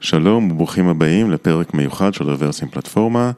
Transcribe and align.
שלום 0.00 0.50
וברוכים 0.50 0.88
הבאים 0.88 1.30
לפרק 1.30 1.74
מיוחד 1.74 2.14
של 2.14 2.24
רוורסים 2.30 2.68
פלטפורמה. 2.68 3.30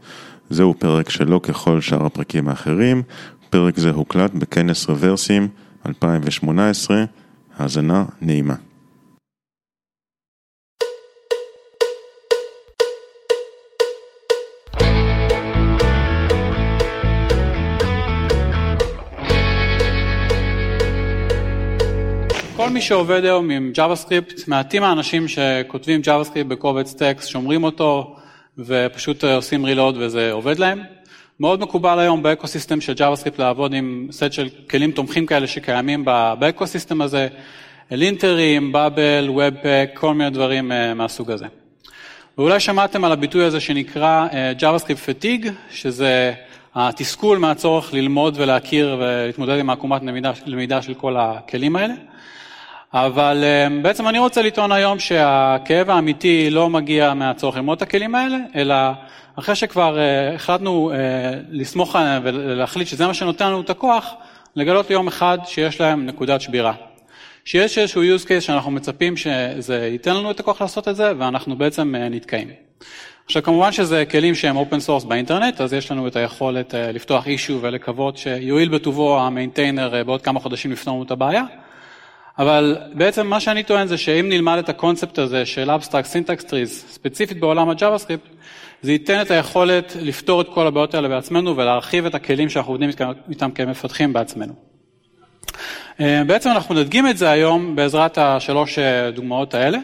זהו 0.50 0.74
פרק 0.78 1.10
שלא 1.10 1.40
ככל 1.42 1.80
שאר 1.80 2.06
הפרקים 2.06 2.48
האחרים. 2.48 3.02
פרק 3.50 3.78
זה 3.78 3.90
הוקלט 3.90 4.34
בכנס 4.34 4.88
רוורסים 4.88 5.48
2018. 5.86 7.04
האזנה 7.58 8.04
נעימה. 8.20 8.54
מי 22.80 22.84
שעובד 22.84 23.24
היום 23.24 23.50
עם 23.50 23.72
JavaScript, 23.76 24.42
מעטים 24.46 24.82
האנשים 24.82 25.28
שכותבים 25.28 26.00
JavaScript 26.04 26.44
בקובץ 26.48 26.94
טקסט, 26.94 27.28
שומרים 27.28 27.64
אותו 27.64 28.16
ופשוט 28.58 29.24
עושים 29.24 29.64
reload 29.64 29.96
וזה 29.98 30.32
עובד 30.32 30.58
להם. 30.58 30.82
מאוד 31.40 31.60
מקובל 31.60 31.98
היום 31.98 32.22
ב 32.22 32.28
ecosystem 32.28 32.80
של 32.80 32.92
JavaScript 32.92 33.34
לעבוד 33.38 33.74
עם 33.74 34.08
סט 34.10 34.32
של 34.32 34.48
כלים 34.70 34.92
תומכים 34.92 35.26
כאלה 35.26 35.46
שקיימים 35.46 36.04
ב 36.38 36.45
ecosystem 36.45 37.02
הזה, 37.02 37.28
לינטרים, 37.90 38.72
Babel, 38.72 39.30
Webpack, 39.30 39.90
כל 39.94 40.14
מיני 40.14 40.30
דברים 40.30 40.72
אה, 40.72 40.94
מהסוג 40.94 41.30
הזה. 41.30 41.46
ואולי 42.38 42.60
שמעתם 42.60 43.04
על 43.04 43.12
הביטוי 43.12 43.44
הזה 43.44 43.60
שנקרא 43.60 44.26
אה, 44.32 44.52
JavaScript 44.60 45.08
fatigue, 45.08 45.48
שזה 45.70 46.32
התסכול 46.74 47.38
מהצורך 47.38 47.94
ללמוד 47.94 48.34
ולהכיר 48.36 48.96
ולהתמודד 49.00 49.58
עם 49.58 49.70
העקומת 49.70 50.02
למידה 50.46 50.82
של 50.82 50.94
כל 50.94 51.16
הכלים 51.18 51.76
האלה. 51.76 51.94
אבל 52.94 53.44
אמ, 53.44 53.82
בעצם 53.82 54.08
אני 54.08 54.18
רוצה 54.18 54.42
לטעון 54.42 54.72
היום 54.72 54.98
שהכאב 54.98 55.90
האמיתי 55.90 56.50
לא 56.50 56.70
מגיע 56.70 57.14
מהצורך 57.14 57.56
ללמוד 57.56 57.76
את 57.76 57.82
הכלים 57.82 58.14
האלה, 58.14 58.36
אלא 58.54 58.74
אחרי 59.36 59.54
שכבר 59.54 59.96
uh, 59.96 60.34
החלטנו 60.34 60.92
uh, 60.92 60.94
לסמוך 61.50 61.96
עליהם 61.96 62.22
ולהחליט 62.24 62.88
שזה 62.88 63.06
מה 63.06 63.14
שנותן 63.14 63.46
לנו 63.46 63.60
את 63.60 63.70
הכוח, 63.70 64.14
לגלות 64.56 64.90
יום 64.90 65.08
אחד 65.08 65.38
שיש 65.44 65.80
להם 65.80 66.06
נקודת 66.06 66.40
שבירה. 66.40 66.72
שיש 67.44 67.78
איזשהו 67.78 68.02
use 68.02 68.24
case 68.24 68.40
שאנחנו 68.40 68.70
מצפים 68.70 69.16
שזה 69.16 69.88
ייתן 69.92 70.16
לנו 70.16 70.30
את 70.30 70.40
הכוח 70.40 70.60
לעשות 70.60 70.88
את 70.88 70.96
זה, 70.96 71.12
ואנחנו 71.18 71.56
בעצם 71.56 71.94
uh, 71.94 72.14
נתקעים. 72.14 72.48
עכשיו 73.24 73.42
כמובן 73.42 73.72
שזה 73.72 74.04
כלים 74.10 74.34
שהם 74.34 74.58
open 74.58 74.86
source 74.86 75.06
באינטרנט, 75.06 75.60
אז 75.60 75.72
יש 75.72 75.90
לנו 75.90 76.06
את 76.06 76.16
היכולת 76.16 76.74
לפתוח 76.74 77.26
אישו 77.26 77.58
ולקוות 77.62 78.16
שיועיל 78.16 78.68
בטובו 78.68 79.20
המיינטיינר 79.20 80.04
בעוד 80.04 80.22
כמה 80.22 80.40
חודשים 80.40 80.72
לפתור 80.72 80.94
לנו 80.94 81.02
את 81.02 81.10
הבעיה. 81.10 81.44
אבל 82.40 82.76
בעצם 82.94 83.26
מה 83.26 83.40
שאני 83.40 83.62
טוען 83.62 83.86
זה 83.86 83.98
שאם 83.98 84.26
נלמד 84.28 84.58
את 84.58 84.68
הקונספט 84.68 85.18
הזה 85.18 85.46
של 85.46 85.70
Abstract 85.70 86.06
Syntax 86.12 86.44
Trees, 86.44 86.66
ספציפית 86.66 87.40
בעולם 87.40 87.68
ה-JavaScript, 87.68 88.28
זה 88.82 88.92
ייתן 88.92 89.22
את 89.22 89.30
היכולת 89.30 89.96
לפתור 90.00 90.40
את 90.40 90.46
כל 90.54 90.66
הבעיות 90.66 90.94
האלה 90.94 91.08
בעצמנו 91.08 91.56
ולהרחיב 91.56 92.06
את 92.06 92.14
הכלים 92.14 92.48
שאנחנו 92.48 92.72
עובדים 92.72 92.90
איתם 93.30 93.50
כמפתחים 93.50 94.12
בעצמנו. 94.12 94.52
אה, 96.00 96.22
בעצם 96.26 96.50
אנחנו 96.50 96.74
נדגים 96.74 97.06
את 97.06 97.16
זה 97.16 97.30
היום 97.30 97.76
בעזרת 97.76 98.18
השלוש 98.18 98.78
אה, 98.78 99.10
דוגמאות 99.10 99.54
האלה. 99.54 99.78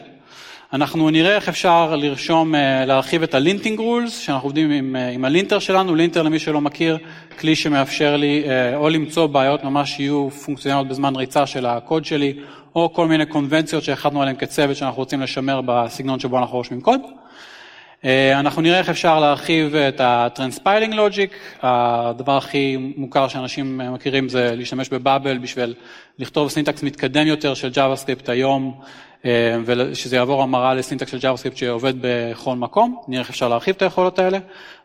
אנחנו 0.72 1.10
נראה 1.10 1.34
איך 1.34 1.48
אפשר 1.48 1.96
לרשום, 1.96 2.54
אה, 2.54 2.84
להרחיב 2.84 3.22
את 3.22 3.34
ה 3.34 3.40
linting 3.40 3.78
rules, 3.78 4.18
שאנחנו 4.18 4.46
עובדים 4.46 4.70
עם, 4.70 4.96
עם 5.12 5.24
ה 5.24 5.29
linter 5.29 5.58
שלנו, 5.58 5.94
linter 5.94 6.22
למי 6.22 6.38
שלא 6.38 6.60
מכיר, 6.60 6.98
כלי 7.38 7.56
שמאפשר 7.56 8.16
לי 8.16 8.44
או 8.74 8.88
למצוא 8.88 9.26
בעיות 9.26 9.64
ממש 9.64 10.00
יהיו 10.00 10.28
פונקציונליות 10.30 10.88
בזמן 10.88 11.16
ריצה 11.16 11.46
של 11.46 11.66
הקוד 11.66 12.04
שלי, 12.04 12.34
או 12.74 12.92
כל 12.92 13.08
מיני 13.08 13.26
קונבנציות 13.26 13.84
שהחלטנו 13.84 14.22
עליהן 14.22 14.36
כצוות 14.36 14.76
שאנחנו 14.76 14.98
רוצים 14.98 15.20
לשמר 15.20 15.60
בסגנון 15.66 16.20
שבו 16.20 16.38
אנחנו 16.38 16.56
רושמים 16.56 16.80
קוד. 16.80 17.00
אה, 18.04 18.40
אנחנו 18.40 18.62
נראה 18.62 18.78
איך 18.78 18.88
אפשר 18.88 19.20
להרחיב 19.20 19.74
את 19.74 20.00
ה-Transpiling 20.00 20.92
Logic, 20.92 21.62
הדבר 21.62 22.36
הכי 22.36 22.76
מוכר 22.96 23.28
שאנשים 23.28 23.80
מכירים 23.94 24.28
זה 24.28 24.54
להשתמש 24.56 24.88
בבאבל 24.88 25.38
בשביל 25.38 25.74
לכתוב 26.18 26.50
סינטקס 26.50 26.82
מתקדם 26.82 27.26
יותר 27.26 27.54
של 27.54 27.70
JavaScript 27.74 28.30
היום, 28.30 28.74
אה, 28.74 29.15
ושזה 29.64 30.16
יעבור 30.16 30.42
המרה 30.42 30.74
לסינטקס 30.74 31.10
של 31.10 31.18
JavaScript 31.18 31.56
שעובד 31.56 31.94
בכל 32.00 32.56
מקום, 32.56 33.02
נראה 33.08 33.20
איך 33.20 33.30
אפשר 33.30 33.48
להרחיב 33.48 33.74
את 33.74 33.82
היכולות 33.82 34.18
האלה. 34.18 34.38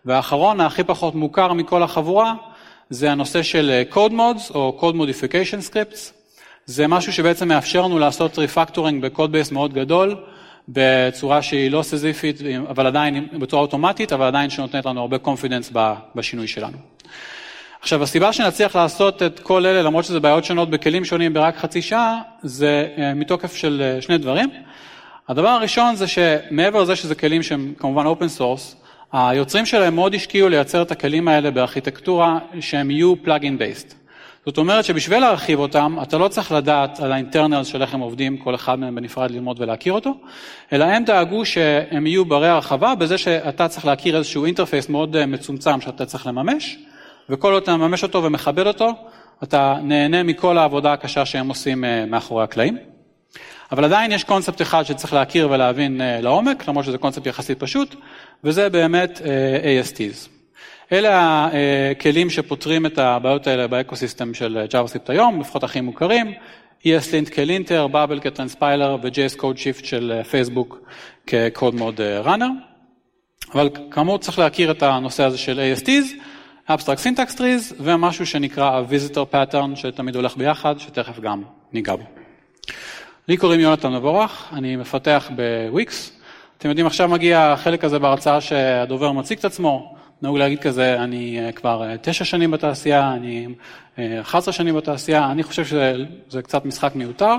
והאחרון, 0.05 0.61
הכי 0.61 0.83
פחות 0.83 1.15
מוכר 1.15 1.53
מכל 1.53 1.83
החבורה, 1.83 2.33
זה 2.89 3.11
הנושא 3.11 3.43
של 3.43 3.81
Code 3.91 4.11
Mods 4.11 4.53
או 4.53 4.79
Code 4.81 4.95
Modification 4.95 5.71
Scripts. 5.71 6.11
זה 6.65 6.87
משהו 6.87 7.13
שבעצם 7.13 7.47
מאפשר 7.47 7.81
לנו 7.81 7.99
לעשות 7.99 8.37
refactoring 8.37 9.05
ב 9.05 9.10
code 9.10 9.31
base 9.31 9.51
מאוד 9.51 9.73
גדול. 9.73 10.15
בצורה 10.69 11.41
שהיא 11.41 11.71
לא 11.71 11.81
סיזיפית, 11.83 12.37
אבל 12.69 12.87
עדיין, 12.87 13.27
בצורה 13.39 13.61
אוטומטית, 13.61 14.13
אבל 14.13 14.25
עדיין 14.25 14.49
שנותנת 14.49 14.85
לנו 14.85 15.01
הרבה 15.01 15.17
confidence 15.17 15.71
בשינוי 16.15 16.47
שלנו. 16.47 16.77
עכשיו, 17.81 18.03
הסיבה 18.03 18.33
שנצליח 18.33 18.75
לעשות 18.75 19.23
את 19.23 19.39
כל 19.39 19.65
אלה, 19.65 19.81
למרות 19.81 20.05
שזה 20.05 20.19
בעיות 20.19 20.45
שונות 20.45 20.69
בכלים 20.69 21.05
שונים 21.05 21.33
ברק 21.33 21.57
חצי 21.57 21.81
שעה, 21.81 22.19
זה 22.43 22.87
אה, 22.97 23.13
מתוקף 23.13 23.55
של 23.55 23.81
אה, 23.83 24.01
שני 24.01 24.17
דברים. 24.17 24.49
הדבר 25.29 25.47
הראשון 25.47 25.95
זה 25.95 26.07
שמעבר 26.07 26.81
לזה 26.81 26.95
שזה 26.95 27.15
כלים 27.15 27.43
שהם 27.43 27.73
כמובן 27.77 28.05
open 28.05 28.27
source, 28.27 28.75
היוצרים 29.11 29.65
שלהם 29.65 29.95
מאוד 29.95 30.15
השקיעו 30.15 30.49
לייצר 30.49 30.81
את 30.81 30.91
הכלים 30.91 31.27
האלה 31.27 31.51
בארכיטקטורה 31.51 32.39
שהם 32.59 32.91
יהיו 32.91 33.13
plugin 33.23 33.57
based. 33.57 33.95
זאת 34.45 34.57
אומרת 34.57 34.85
שבשביל 34.85 35.19
להרחיב 35.19 35.59
אותם, 35.59 35.97
אתה 36.01 36.17
לא 36.17 36.27
צריך 36.27 36.51
לדעת 36.51 36.99
על 36.99 37.11
ה 37.11 37.17
internal 37.17 37.63
של 37.63 37.81
איך 37.81 37.93
הם 37.93 37.99
עובדים, 37.99 38.37
כל 38.37 38.55
אחד 38.55 38.79
מהם 38.79 38.95
בנפרד 38.95 39.31
ללמוד 39.31 39.61
ולהכיר 39.61 39.93
אותו, 39.93 40.13
אלא 40.73 40.83
הם 40.83 41.03
דאגו 41.05 41.45
שהם 41.45 42.07
יהיו 42.07 42.25
ברי 42.25 42.47
הרחבה 42.47 42.95
בזה 42.95 43.17
שאתה 43.17 43.67
צריך 43.67 43.85
להכיר 43.85 44.17
איזשהו 44.17 44.45
interface 44.45 44.89
מאוד 44.89 45.15
אה, 45.15 45.25
מצומצם 45.25 45.81
שאתה 45.81 46.05
צריך 46.05 46.27
לממש, 46.27 46.77
וכל 47.31 47.53
עוד 47.53 47.63
אתה 47.63 47.77
מממש 47.77 48.03
אותו 48.03 48.23
ומכבד 48.23 48.67
אותו, 48.67 48.91
אתה 49.43 49.75
נהנה 49.83 50.23
מכל 50.23 50.57
העבודה 50.57 50.93
הקשה 50.93 51.25
שהם 51.25 51.47
עושים 51.47 51.85
אה, 51.85 52.05
מאחורי 52.05 52.43
הקלעים. 52.43 52.77
אבל 53.71 53.85
עדיין 53.85 54.11
יש 54.11 54.23
קונספט 54.23 54.61
אחד 54.61 54.83
שצריך 54.83 55.13
להכיר 55.13 55.49
ולהבין 55.51 56.01
אה, 56.01 56.21
לעומק, 56.21 56.67
למרות 56.67 56.85
שזה 56.85 56.97
קונספט 56.97 57.25
יחסית 57.25 57.59
פשוט, 57.59 57.95
וזה 58.43 58.69
באמת 58.69 59.21
ASTs. 59.63 60.29
אלה 60.91 61.47
הכלים 61.91 62.29
שפותרים 62.29 62.85
את 62.85 62.97
הבעיות 62.97 63.47
האלה 63.47 63.67
ב 63.67 63.74
ecosystem 63.74 64.33
של 64.33 64.65
JavaScript 64.71 65.05
היום, 65.07 65.41
לפחות 65.41 65.63
הכי 65.63 65.81
מוכרים, 65.81 66.33
ESLint 66.83 67.33
כ 67.35 67.47
linter, 67.47 67.87
Babel 67.87 68.19
כ 68.19 68.32
transpiler 68.32 68.97
ו-JS 69.01 69.39
Code 69.39 69.57
Shift 69.57 69.85
של 69.85 70.21
פייסבוק 70.29 70.79
כ- 71.27 71.48
Code 71.48 71.75
Mod 71.79 72.25
Runner. 72.25 72.51
אבל 73.53 73.69
כאמור 73.91 74.17
צריך 74.17 74.39
להכיר 74.39 74.71
את 74.71 74.83
הנושא 74.83 75.23
הזה 75.23 75.37
של 75.37 75.59
ASTs, 75.75 76.15
Abstract 76.75 77.03
Syntax 77.03 77.37
Trees 77.37 77.73
ומשהו 77.79 78.25
שנקרא 78.25 78.71
ה-Visitor 78.71 79.33
Pattern 79.33 79.75
שתמיד 79.75 80.15
הולך 80.15 80.37
ביחד, 80.37 80.79
שתכף 80.79 81.19
גם 81.19 81.43
ניגע 81.73 81.95
בו. 81.95 82.03
לי 83.27 83.37
קוראים 83.37 83.59
יונתן 83.59 83.93
מבורך, 83.93 84.49
אני 84.53 84.75
מפתח 84.75 85.31
בוויקס. 85.35 86.11
אתם 86.57 86.69
יודעים, 86.69 86.87
עכשיו 86.87 87.09
מגיע 87.09 87.39
החלק 87.39 87.83
הזה 87.83 87.99
בהרצאה 87.99 88.41
שהדובר 88.41 89.11
מציג 89.11 89.37
את 89.37 89.45
עצמו, 89.45 89.95
נהוג 90.21 90.37
להגיד 90.37 90.59
כזה, 90.59 91.03
אני 91.03 91.39
אה, 91.39 91.51
כבר 91.51 91.83
אה, 91.83 91.95
תשע 92.01 92.25
שנים 92.25 92.51
בתעשייה, 92.51 93.13
אני 93.13 93.47
11 94.21 94.51
אה, 94.51 94.57
שנים 94.57 94.75
בתעשייה, 94.75 95.31
אני 95.31 95.43
חושב 95.43 95.65
שזה 95.65 96.41
קצת 96.41 96.65
משחק 96.65 96.95
מיותר. 96.95 97.35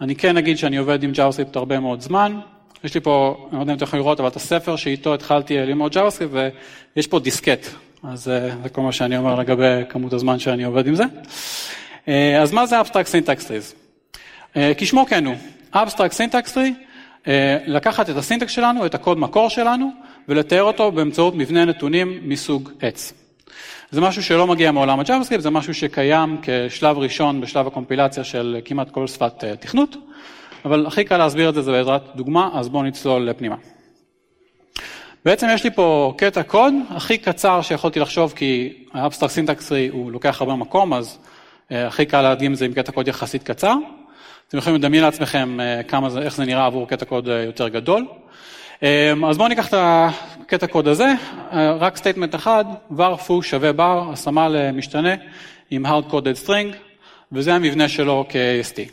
אני 0.00 0.16
כן 0.16 0.36
אגיד 0.36 0.58
שאני 0.58 0.76
עובד 0.76 1.02
עם 1.02 1.10
JavaScript 1.10 1.52
הרבה 1.54 1.80
מאוד 1.80 2.00
זמן. 2.00 2.40
יש 2.84 2.94
לי 2.94 3.00
פה, 3.00 3.46
אני 3.48 3.56
לא 3.56 3.62
יודע 3.62 3.72
אם 3.72 3.76
אתם 3.76 3.84
יכולים 3.84 4.04
לראות, 4.04 4.20
אבל 4.20 4.28
את 4.28 4.36
הספר 4.36 4.76
שאיתו 4.76 5.14
התחלתי 5.14 5.56
ללמוד 5.56 5.96
JavaScript, 5.96 6.36
ויש 6.96 7.06
פה 7.06 7.18
דיסקט. 7.18 7.66
אז 8.08 8.24
זה 8.24 8.50
כל 8.72 8.80
מה 8.80 8.92
שאני 8.92 9.16
אומר 9.16 9.34
לגבי 9.34 9.82
כמות 9.88 10.12
הזמן 10.12 10.38
שאני 10.38 10.64
עובד 10.64 10.86
עם 10.86 10.94
זה. 10.94 11.04
אז 12.42 12.52
מה 12.52 12.66
זה 12.66 12.80
Abstract 12.80 12.84
Syntax 12.92 13.40
Trees? 13.40 13.74
כשמו 14.76 15.06
כן 15.06 15.26
הוא, 15.26 15.34
Abstract 15.74 16.12
Syntax 16.16 16.54
Tree, 16.54 17.28
לקחת 17.66 18.10
את 18.10 18.16
הסינטקס 18.16 18.52
שלנו, 18.52 18.86
את 18.86 18.94
הקוד 18.94 19.18
מקור 19.18 19.48
שלנו, 19.48 19.90
ולתאר 20.28 20.62
אותו 20.62 20.92
באמצעות 20.92 21.34
מבנה 21.34 21.64
נתונים 21.64 22.18
מסוג 22.22 22.70
עץ. 22.80 23.12
זה 23.90 24.00
משהו 24.00 24.22
שלא 24.22 24.46
מגיע 24.46 24.72
מעולם 24.72 25.00
ה-JavaScript, 25.00 25.40
זה 25.40 25.50
משהו 25.50 25.74
שקיים 25.74 26.40
כשלב 26.42 26.98
ראשון 26.98 27.40
בשלב 27.40 27.66
הקומפילציה 27.66 28.24
של 28.24 28.60
כמעט 28.64 28.90
כל 28.90 29.06
שפת 29.06 29.44
אה, 29.44 29.56
תכנות, 29.56 29.96
אבל 30.64 30.86
הכי 30.86 31.04
קל 31.04 31.16
להסביר 31.16 31.48
את 31.48 31.54
זה, 31.54 31.62
זה 31.62 31.72
בעזרת 31.72 32.02
דוגמה, 32.16 32.50
אז 32.54 32.68
בואו 32.68 32.82
נצלול 32.82 33.22
לפנימה. 33.22 33.56
בעצם 35.24 35.46
יש 35.54 35.64
לי 35.64 35.70
פה 35.70 36.14
קטע 36.18 36.42
קוד 36.42 36.74
הכי 36.90 37.18
קצר 37.18 37.62
שיכולתי 37.62 38.00
לחשוב, 38.00 38.32
כי 38.36 38.72
האבסטרק 38.92 39.30
סינטקסרי 39.30 39.88
הוא 39.88 40.12
לוקח 40.12 40.40
הרבה 40.40 40.54
מקום, 40.54 40.94
אז 40.94 41.18
אה, 41.72 41.86
הכי 41.86 42.06
קל 42.06 42.22
להדגים 42.22 42.52
את 42.52 42.58
זה 42.58 42.64
עם 42.64 42.72
קטע 42.72 42.92
קוד 42.92 43.08
יחסית 43.08 43.42
קצר. 43.42 43.74
אתם 44.48 44.58
יכולים 44.58 44.78
לדמיין 44.78 45.02
לעצמכם 45.02 45.60
אה, 45.60 45.82
כמה 45.82 46.10
זה, 46.10 46.20
איך 46.20 46.36
זה 46.36 46.44
נראה 46.44 46.66
עבור 46.66 46.88
קטע 46.88 47.04
קוד 47.04 47.28
יותר 47.46 47.68
גדול. 47.68 48.06
אז 49.28 49.36
בואו 49.36 49.48
ניקח 49.48 49.68
את 49.68 49.74
הקטע 49.76 50.66
קוד 50.66 50.88
הזה, 50.88 51.12
אה, 51.52 51.72
רק 51.72 51.96
statement 51.96 52.34
אחד, 52.34 52.64
var 52.90 53.28
foo 53.28 53.42
שווה 53.42 53.70
bar, 53.70 54.12
השמה 54.12 54.48
למשתנה 54.48 55.14
עם 55.70 55.86
hard 55.86 56.10
coded 56.10 56.46
string, 56.46 56.76
וזה 57.32 57.54
המבנה 57.54 57.88
שלו 57.88 58.24
כ-AST. 58.28 58.90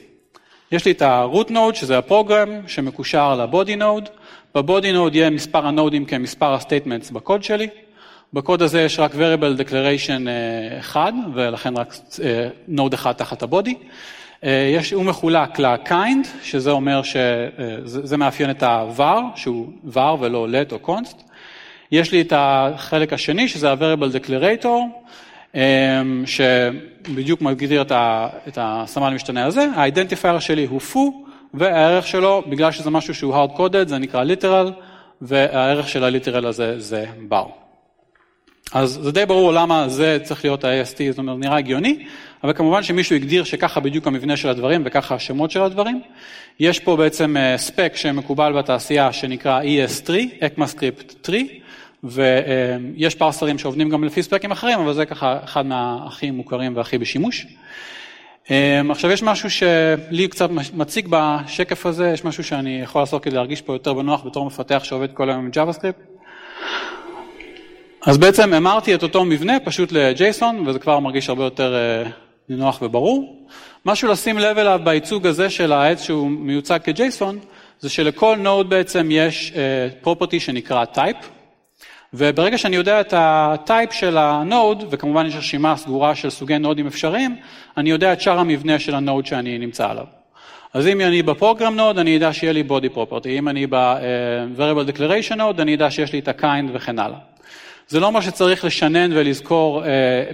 יש 0.71 0.85
לי 0.85 0.91
את 0.91 1.01
ה-root 1.01 1.49
node, 1.49 1.73
שזה 1.73 1.97
ה 1.97 2.03
program, 2.03 2.49
שמקושר 2.67 3.35
ל-body 3.35 3.79
node. 3.79 4.09
ב-body 4.55 4.93
node 4.95 5.15
יהיה 5.15 5.29
מספר 5.29 5.67
הנודים 5.67 6.05
כמספר 6.05 6.53
ה-statements 6.53 7.13
בקוד 7.13 7.43
שלי. 7.43 7.67
בקוד 8.33 8.61
הזה 8.61 8.81
יש 8.81 8.99
רק 8.99 9.11
variable 9.13 9.61
declaration 9.61 10.27
אחד, 10.79 11.13
ולכן 11.33 11.77
רק 11.77 11.93
node 12.77 12.93
אחד 12.93 13.11
תחת 13.11 13.43
ה-body. 13.43 13.73
יש, 14.43 14.93
הוא 14.93 15.03
מחולק 15.03 15.59
ל-kind, 15.59 16.27
שזה 16.43 16.71
אומר 16.71 17.01
שזה 17.03 18.17
מאפיין 18.17 18.49
את 18.49 18.63
ה-var, 18.63 19.21
שהוא 19.35 19.67
var 19.93 20.15
ולא 20.19 20.47
let 20.51 20.73
או 20.73 20.95
const. 20.95 21.15
יש 21.91 22.11
לי 22.11 22.21
את 22.21 22.33
החלק 22.35 23.13
השני, 23.13 23.47
שזה 23.47 23.71
ה-variable 23.71 24.27
declarator, 24.27 24.77
שבדיוק 26.25 27.41
מגדיר 27.41 27.81
את 28.47 28.57
הסמן 28.57 29.07
המשתנה 29.07 29.45
הזה, 29.45 29.67
ה-identifier 29.75 30.39
שלי 30.39 30.65
הוא 30.65 30.81
foo, 30.93 31.30
והערך 31.53 32.07
שלו, 32.07 32.43
בגלל 32.49 32.71
שזה 32.71 32.89
משהו 32.89 33.15
שהוא 33.15 33.35
hard 33.35 33.57
coded, 33.57 33.87
זה 33.87 33.97
נקרא 33.97 34.23
literal, 34.23 34.71
והערך 35.21 35.89
של 35.89 36.03
ה-literal 36.03 36.47
הזה 36.47 36.79
זה 36.79 37.05
bar. 37.31 37.47
אז 38.73 38.99
זה 39.01 39.11
די 39.11 39.25
ברור 39.25 39.53
למה 39.53 39.89
זה 39.89 40.17
צריך 40.23 40.45
להיות 40.45 40.63
ה-AST, 40.63 40.97
זאת 41.09 41.17
אומרת, 41.17 41.37
נראה 41.39 41.57
הגיוני, 41.57 42.05
אבל 42.43 42.53
כמובן 42.53 42.83
שמישהו 42.83 43.15
הגדיר 43.15 43.43
שככה 43.43 43.79
בדיוק 43.79 44.07
המבנה 44.07 44.37
של 44.37 44.49
הדברים 44.49 44.81
וככה 44.85 45.15
השמות 45.15 45.51
של 45.51 45.61
הדברים. 45.61 46.01
יש 46.59 46.79
פה 46.79 46.97
בעצם 46.97 47.35
ספק 47.57 47.93
שמקובל 47.95 48.53
בתעשייה 48.53 49.13
שנקרא 49.13 49.61
ES3, 49.61 50.09
ECMAScript 50.39 51.27
3, 51.27 51.41
ויש 52.03 53.15
פרסרים 53.15 53.57
שעובדים 53.57 53.89
גם 53.89 54.03
לפי 54.03 54.23
ספקים 54.23 54.51
אחרים, 54.51 54.79
אבל 54.79 54.93
זה 54.93 55.05
ככה 55.05 55.37
אחד 55.43 55.65
מהכי 55.65 56.31
מוכרים 56.31 56.75
והכי 56.75 56.97
בשימוש. 56.97 57.47
עכשיו 58.89 59.11
יש 59.11 59.23
משהו 59.23 59.49
שלי 59.49 60.27
קצת 60.27 60.49
מציג 60.73 61.07
בשקף 61.09 61.85
הזה, 61.85 62.11
יש 62.13 62.25
משהו 62.25 62.43
שאני 62.43 62.81
יכול 62.83 63.01
לעשות 63.01 63.23
כדי 63.23 63.35
להרגיש 63.35 63.61
פה 63.61 63.73
יותר 63.73 63.93
בנוח 63.93 64.25
בתור 64.25 64.45
מפתח 64.45 64.81
שעובד 64.83 65.13
כל 65.13 65.29
היום 65.29 65.45
עם 65.45 65.51
JavaScript. 65.53 66.21
אז 68.05 68.17
בעצם 68.17 68.53
המרתי 68.53 68.95
את 68.95 69.03
אותו 69.03 69.25
מבנה 69.25 69.59
פשוט 69.59 69.91
ל-JSON, 69.91 70.55
וזה 70.65 70.79
כבר 70.79 70.99
מרגיש 70.99 71.29
הרבה 71.29 71.43
יותר 71.43 71.75
נינוח 72.49 72.81
וברור. 72.81 73.47
משהו 73.85 74.09
לשים 74.09 74.37
לב 74.37 74.57
אליו 74.57 74.79
בייצוג 74.83 75.27
הזה 75.27 75.49
של 75.49 75.71
העץ 75.71 76.03
שהוא 76.03 76.29
מיוצג 76.29 76.79
כ-JSON, 76.83 77.35
זה 77.79 77.89
שלכל 77.89 78.37
node 78.39 78.69
בעצם 78.69 79.09
יש 79.11 79.53
property 80.03 80.39
שנקרא 80.39 80.85
type, 80.95 81.25
וברגע 82.13 82.57
שאני 82.57 82.75
יודע 82.75 83.01
את 83.01 83.13
ה 83.17 83.32
type 83.32 83.93
של 83.93 84.17
ה 84.17 84.28
node, 84.28 84.83
וכמובן 84.89 85.25
יש 85.25 85.35
רשימה 85.35 85.77
סגורה 85.77 86.15
של 86.15 86.29
סוגי 86.29 86.57
נודים 86.57 86.87
אפשריים, 86.87 87.35
אני 87.77 87.89
יודע 87.89 88.13
את 88.13 88.21
שאר 88.21 88.39
המבנה 88.39 88.79
של 88.79 88.95
ה 88.95 89.01
node 89.01 89.25
שאני 89.25 89.57
נמצא 89.57 89.89
עליו. 89.89 90.05
אז 90.73 90.87
אם 90.87 91.01
אני 91.01 91.23
ב 91.23 91.30
program 91.30 91.75
node, 91.75 91.99
אני 91.99 92.09
יודע 92.09 92.33
שיהיה 92.33 92.53
לי 92.53 92.63
body 92.69 92.95
property, 92.95 93.27
אם 93.27 93.47
אני 93.49 93.67
ב-variable 93.69 94.91
declaration 94.91 95.37
node, 95.37 95.61
אני 95.61 95.71
יודע 95.71 95.91
שיש 95.91 96.13
לי 96.13 96.19
את 96.19 96.27
ה-kind 96.27 96.69
וכן 96.73 96.99
הלאה. 96.99 97.17
זה 97.87 97.99
לא 97.99 98.07
אומר 98.07 98.21
שצריך 98.21 98.65
לשנן 98.65 99.11
ולזכור 99.13 99.83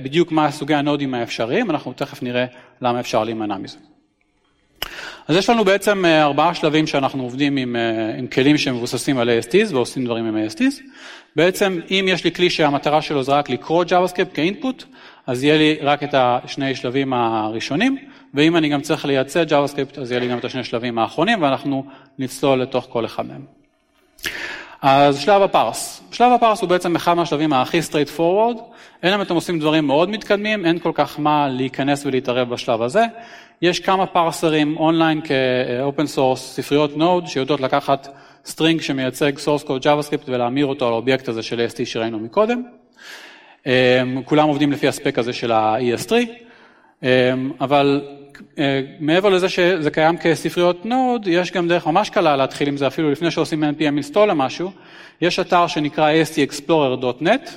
בדיוק 0.04 0.32
מה 0.32 0.52
סוגי 0.52 0.76
הנודים 0.76 1.14
האפשריים, 1.14 1.72
אנחנו 1.72 1.94
תכף 1.94 2.24
נראה 2.24 2.46
למה 2.82 3.00
אפשר 3.00 3.24
להימנע 3.24 3.58
מזה. 3.58 3.78
אז 5.28 5.36
יש 5.36 5.50
לנו 5.50 5.66
בעצם 5.66 6.06
ארבעה 6.06 6.54
שלבים 6.54 6.88
שאנחנו 6.88 7.24
עובדים 7.24 7.58
עם, 7.58 7.76
עם 8.18 8.28
כלים 8.28 8.58
שמבוססים 8.58 9.18
על 9.18 9.30
ASTs 9.30 9.74
ועושים 9.74 10.06
דברים 10.06 10.26
עם 10.26 10.48
ASTs. 10.48 10.82
בעצם 11.36 11.80
אם 11.92 12.06
יש 12.08 12.24
לי 12.24 12.32
כלי 12.32 12.50
שהמטרה 12.50 13.02
שלו 13.02 13.24
זה 13.24 13.32
רק 13.32 13.50
לקרוא 13.50 13.86
JavaScript 13.86 14.34
כ 14.34 14.46
input, 14.46 14.84
אז 15.28 15.44
יהיה 15.44 15.58
לי 15.58 15.78
רק 15.82 16.04
את 16.04 16.10
השני 16.14 16.76
שלבים 16.76 17.14
הראשונים, 17.14 17.98
ואם 18.34 18.58
אני 18.58 18.70
גם 18.70 18.82
צריך 18.82 19.06
לייצא 19.06 19.44
JavaScript, 19.50 20.02
אז 20.02 20.12
יהיה 20.12 20.20
לי 20.20 20.28
גם 20.28 20.38
את 20.38 20.46
השני 20.46 20.64
שלבים 20.64 21.00
האחרונים, 21.00 21.42
ואנחנו 21.42 21.86
נצלול 22.20 22.62
לתוך 22.62 22.88
כל 22.90 23.06
אחד 23.06 23.26
מהם. 23.26 23.46
אז 24.82 25.20
שלב 25.20 25.42
ה 25.42 25.50
parse. 25.50 26.02
שלב 26.12 26.32
ה 26.32 26.37
parse 26.37 26.62
הוא 26.62 26.70
בעצם 26.70 26.96
אחד 26.96 27.14
מהשלבים 27.14 27.54
הכי 27.54 27.80
straight 27.80 28.18
forward, 28.18 28.62
אלא 29.04 29.16
אם 29.16 29.22
אתם 29.22 29.36
עושים 29.36 29.60
דברים 29.60 29.88
מאוד 29.88 30.10
מתקדמים, 30.10 30.66
אין 30.66 30.80
כל 30.80 30.92
כך 30.94 31.20
מה 31.20 31.48
להיכנס 31.48 32.06
ולהתערב 32.06 32.50
בשלב 32.50 32.82
הזה. 32.82 33.06
יש 33.62 33.80
כמה 33.80 34.06
פרסרים 34.06 34.78
online 34.78 35.22
כ 35.22 35.50
open 35.50 36.08
source, 36.08 36.56
ספריות 36.56 36.98
Node, 36.98 37.28
שיודעות 37.28 37.62
לקחת 37.62 38.08
string 38.46 38.82
שמייצג 38.82 39.38
source 39.38 39.64
code 39.64 39.84
JavaScript 39.84 40.24
ולהמיר 40.28 40.66
אותו 40.66 40.88
על 40.88 40.94
האובייקט 40.94 41.28
הזה 41.28 41.44
של 41.44 41.66
AST 41.68 41.86
שראינו 41.86 42.20
מקודם. 42.20 42.64
כולם 44.26 44.48
עובדים 44.48 44.72
לפי 44.72 44.88
ה 44.88 44.94
spec 44.94 45.20
הזה 45.20 45.34
של 45.34 45.52
ה-ESTree, 45.52 46.12
אבל 47.62 48.02
מעבר 49.00 49.30
לזה 49.30 49.50
שזה 49.50 49.92
קיים 49.92 50.18
כספריות 50.18 50.86
Node, 50.86 51.28
יש 51.28 51.52
גם 51.52 51.68
דרך 51.68 51.88
ממש 51.88 52.10
קלה 52.10 52.36
להתחיל 52.36 52.68
עם 52.68 52.78
זה 52.78 52.88
אפילו 52.88 53.12
לפני 53.12 53.32
שעושים 53.32 53.64
npm 53.64 54.14
install 54.14 54.20
למשהו, 54.20 54.72
יש 55.22 55.40
אתר 55.40 55.68
שנקרא 55.68 56.12
astexplorer.net, 56.24 57.50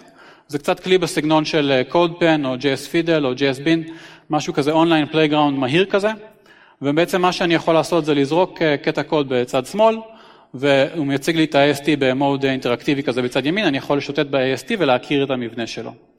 זה 0.48 0.58
קצת 0.58 0.80
כלי 0.80 0.98
בסגנון 0.98 1.44
של 1.44 1.82
CodePen 1.90 2.44
או 2.44 2.54
JSFiddle 2.54 3.24
או 3.24 3.32
JSBin, 3.32 3.90
משהו 4.30 4.52
כזה 4.52 4.70
online 4.70 5.06
playground 5.06 5.58
מהיר 5.58 5.84
כזה, 5.84 6.10
ובעצם 6.82 7.22
מה 7.22 7.32
שאני 7.32 7.54
יכול 7.54 7.74
לעשות 7.74 8.04
זה 8.04 8.14
לזרוק 8.14 8.62
קטע 8.82 9.02
קוד 9.02 9.28
בצד 9.28 9.66
שמאל, 9.66 9.96
והוא 10.54 11.06
מייצג 11.06 11.36
לי 11.36 11.44
את 11.44 11.54
ה-AST 11.54 11.84
ב 11.98 12.08
mode 12.08 12.44
אינטראקטיבי 12.44 13.02
כזה 13.02 13.22
בצד 13.22 13.46
ימין, 13.46 13.64
אני 13.64 13.78
יכול 13.78 13.98
לשוטט 13.98 14.26
ב-AST 14.30 14.72
ולהכיר 14.78 15.24
את 15.24 15.30
המבנה 15.30 15.66
שלו. 15.66 16.09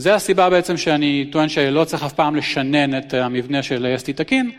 זה 0.00 0.14
הסיבה 0.14 0.50
בעצם 0.50 0.76
שאני 0.76 1.28
טוען 1.32 1.48
שלא 1.48 1.84
צריך 1.84 2.04
אף 2.04 2.12
פעם 2.12 2.36
לשנן 2.36 2.98
את 2.98 3.14
המבנה 3.14 3.62
של 3.62 3.96
AST 3.96 4.12
תקין. 4.16 4.50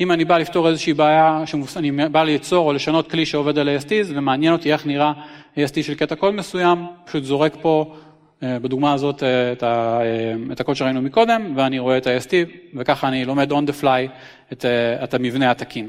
אם 0.00 0.12
אני 0.12 0.24
בא 0.24 0.38
לפתור 0.38 0.68
איזושהי 0.68 0.94
בעיה, 0.94 1.44
אני 1.76 1.90
בא 1.90 2.24
ליצור 2.24 2.66
או 2.66 2.72
לשנות 2.72 3.10
כלי 3.10 3.26
שעובד 3.26 3.58
על 3.58 3.68
AST 3.68 3.92
ומעניין 4.06 4.52
אותי 4.52 4.72
איך 4.72 4.86
נראה 4.86 5.12
AST 5.56 5.82
של 5.82 5.94
קטע 5.94 6.14
קוד 6.14 6.34
מסוים, 6.34 6.86
פשוט 7.04 7.24
זורק 7.24 7.56
פה 7.62 7.94
בדוגמה 8.42 8.92
הזאת 8.92 9.22
את, 9.52 9.62
ה, 9.62 10.00
את 10.52 10.60
הקוד 10.60 10.76
שראינו 10.76 11.02
מקודם 11.02 11.52
ואני 11.56 11.78
רואה 11.78 11.98
את 11.98 12.06
ה-AST 12.06 12.32
וככה 12.76 13.08
אני 13.08 13.24
לומד 13.24 13.52
on 13.52 13.70
the 13.70 13.82
fly 13.82 14.10
את, 14.52 14.64
את 15.04 15.14
המבנה 15.14 15.50
התקין. 15.50 15.88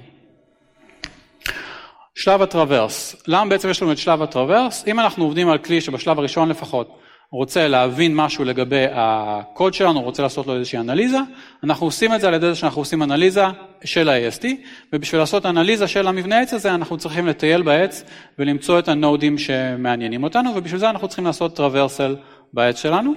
שלב 2.16 2.42
הטרוורס, 2.42 3.24
למה 3.28 3.50
בעצם 3.50 3.70
יש 3.70 3.82
לנו 3.82 3.92
את 3.92 3.98
שלב 3.98 4.22
הטרוורס? 4.22 4.88
אם 4.88 5.00
אנחנו 5.00 5.24
עובדים 5.24 5.50
על 5.50 5.58
כלי 5.58 5.82
שבשלב 5.82 6.20
הראשון 6.20 6.50
לפחות 6.50 7.00
רוצה 7.32 7.68
להבין 7.68 8.16
משהו 8.16 8.46
לגבי 8.46 8.86
הקוד 8.92 9.74
שלנו, 9.74 10.02
רוצה 10.02 10.24
לעשות 10.24 10.48
לו 10.48 10.56
איזושהי 10.56 10.80
אנליזה, 10.80 11.18
אנחנו 11.64 11.88
עושים 11.88 12.14
את 12.14 12.22
זה 12.22 12.28
על 12.28 12.34
ידי 12.34 12.48
זה 12.48 12.56
שאנחנו 12.56 12.82
עושים 12.82 13.04
אנליזה 13.04 13.46
של 13.84 14.10
ה-AST, 14.10 14.46
ובשביל 14.94 15.22
לעשות 15.22 15.46
אנליזה 15.46 15.88
של 15.88 16.08
המבנה 16.08 16.38
העץ 16.38 16.54
הזה, 16.54 16.76
אנחנו 16.76 16.98
צריכים 16.98 17.28
לטייל 17.28 17.62
בעץ 17.62 18.04
ולמצוא 18.40 18.80
את 18.80 18.88
הנודים 18.88 19.38
שמעניינים 19.38 20.24
אותנו, 20.24 20.52
ובשביל 20.56 20.80
זה 20.80 20.90
אנחנו 20.90 21.08
צריכים 21.08 21.26
לעשות 21.26 21.56
traversal 21.56 22.16
בעץ 22.54 22.82
שלנו. 22.82 23.14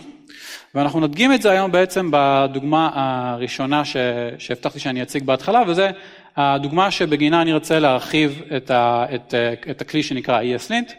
ואנחנו 0.74 1.00
נדגים 1.00 1.32
את 1.32 1.42
זה 1.42 1.50
היום 1.50 1.72
בעצם 1.72 2.10
בדוגמה 2.12 2.90
הראשונה 2.94 3.82
שהבטחתי 4.38 4.78
שאני 4.78 5.02
אציג 5.02 5.24
בהתחלה, 5.24 5.62
וזה 5.66 5.90
הדוגמה 6.36 6.90
שבגינה 6.90 7.42
אני 7.42 7.52
רוצה 7.52 7.78
להרחיב 7.78 8.42
את, 8.56 8.70
ה, 8.70 9.04
את, 9.14 9.34
את 9.70 9.80
הכלי 9.80 10.02
שנקרא 10.02 10.42
ESLint, 10.42 10.92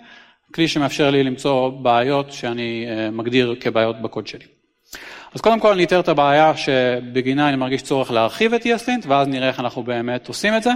כלי 0.53 0.67
שמאפשר 0.67 1.11
לי 1.11 1.23
למצוא 1.23 1.69
בעיות 1.69 2.31
שאני 2.31 2.85
מגדיר 3.11 3.55
כבעיות 3.59 4.01
בקוד 4.01 4.27
שלי. 4.27 4.45
אז 5.33 5.41
קודם 5.41 5.59
כל 5.59 5.71
אני 5.71 5.83
אתאר 5.83 5.99
את 5.99 6.07
הבעיה 6.07 6.57
שבגינה 6.57 7.49
אני 7.49 7.57
מרגיש 7.57 7.81
צורך 7.81 8.11
להרחיב 8.11 8.53
את 8.53 8.65
ESLint, 8.65 9.07
ואז 9.07 9.27
נראה 9.27 9.47
איך 9.47 9.59
אנחנו 9.59 9.83
באמת 9.83 10.27
עושים 10.27 10.55
את 10.55 10.63
זה. 10.63 10.71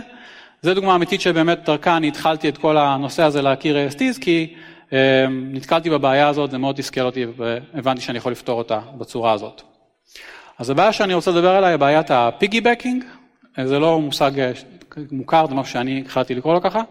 זו 0.61 0.73
דוגמה 0.73 0.95
אמיתית 0.95 1.21
שבאמת 1.21 1.59
דרכה 1.65 1.97
אני 1.97 2.07
התחלתי 2.07 2.49
את 2.49 2.57
כל 2.57 2.77
הנושא 2.77 3.23
הזה 3.23 3.41
להכיר 3.41 3.77
ASTs, 3.89 4.21
כי 4.21 4.53
נתקלתי 5.29 5.89
בבעיה 5.89 6.27
הזאת, 6.27 6.51
זה 6.51 6.57
מאוד 6.57 6.75
תסכל 6.75 7.01
אותי 7.01 7.25
והבנתי 7.37 8.01
שאני 8.01 8.17
יכול 8.17 8.31
לפתור 8.31 8.57
אותה 8.57 8.79
בצורה 8.97 9.31
הזאת. 9.31 9.61
אז 10.59 10.69
הבעיה 10.69 10.93
שאני 10.93 11.13
רוצה 11.13 11.31
לדבר 11.31 11.49
עליה 11.49 11.69
היא 11.69 11.77
בעיית 11.77 12.11
הפיגי 12.11 12.61
בקינג, 12.61 13.03
זה 13.63 13.79
לא 13.79 13.99
מושג 14.01 14.31
מוכר, 15.11 15.45
זה 15.47 15.55
משהו 15.55 15.73
שאני 15.73 16.03
החלטתי 16.05 16.35
לקרוא 16.35 16.53
לו 16.53 16.61
ככה. 16.61 16.81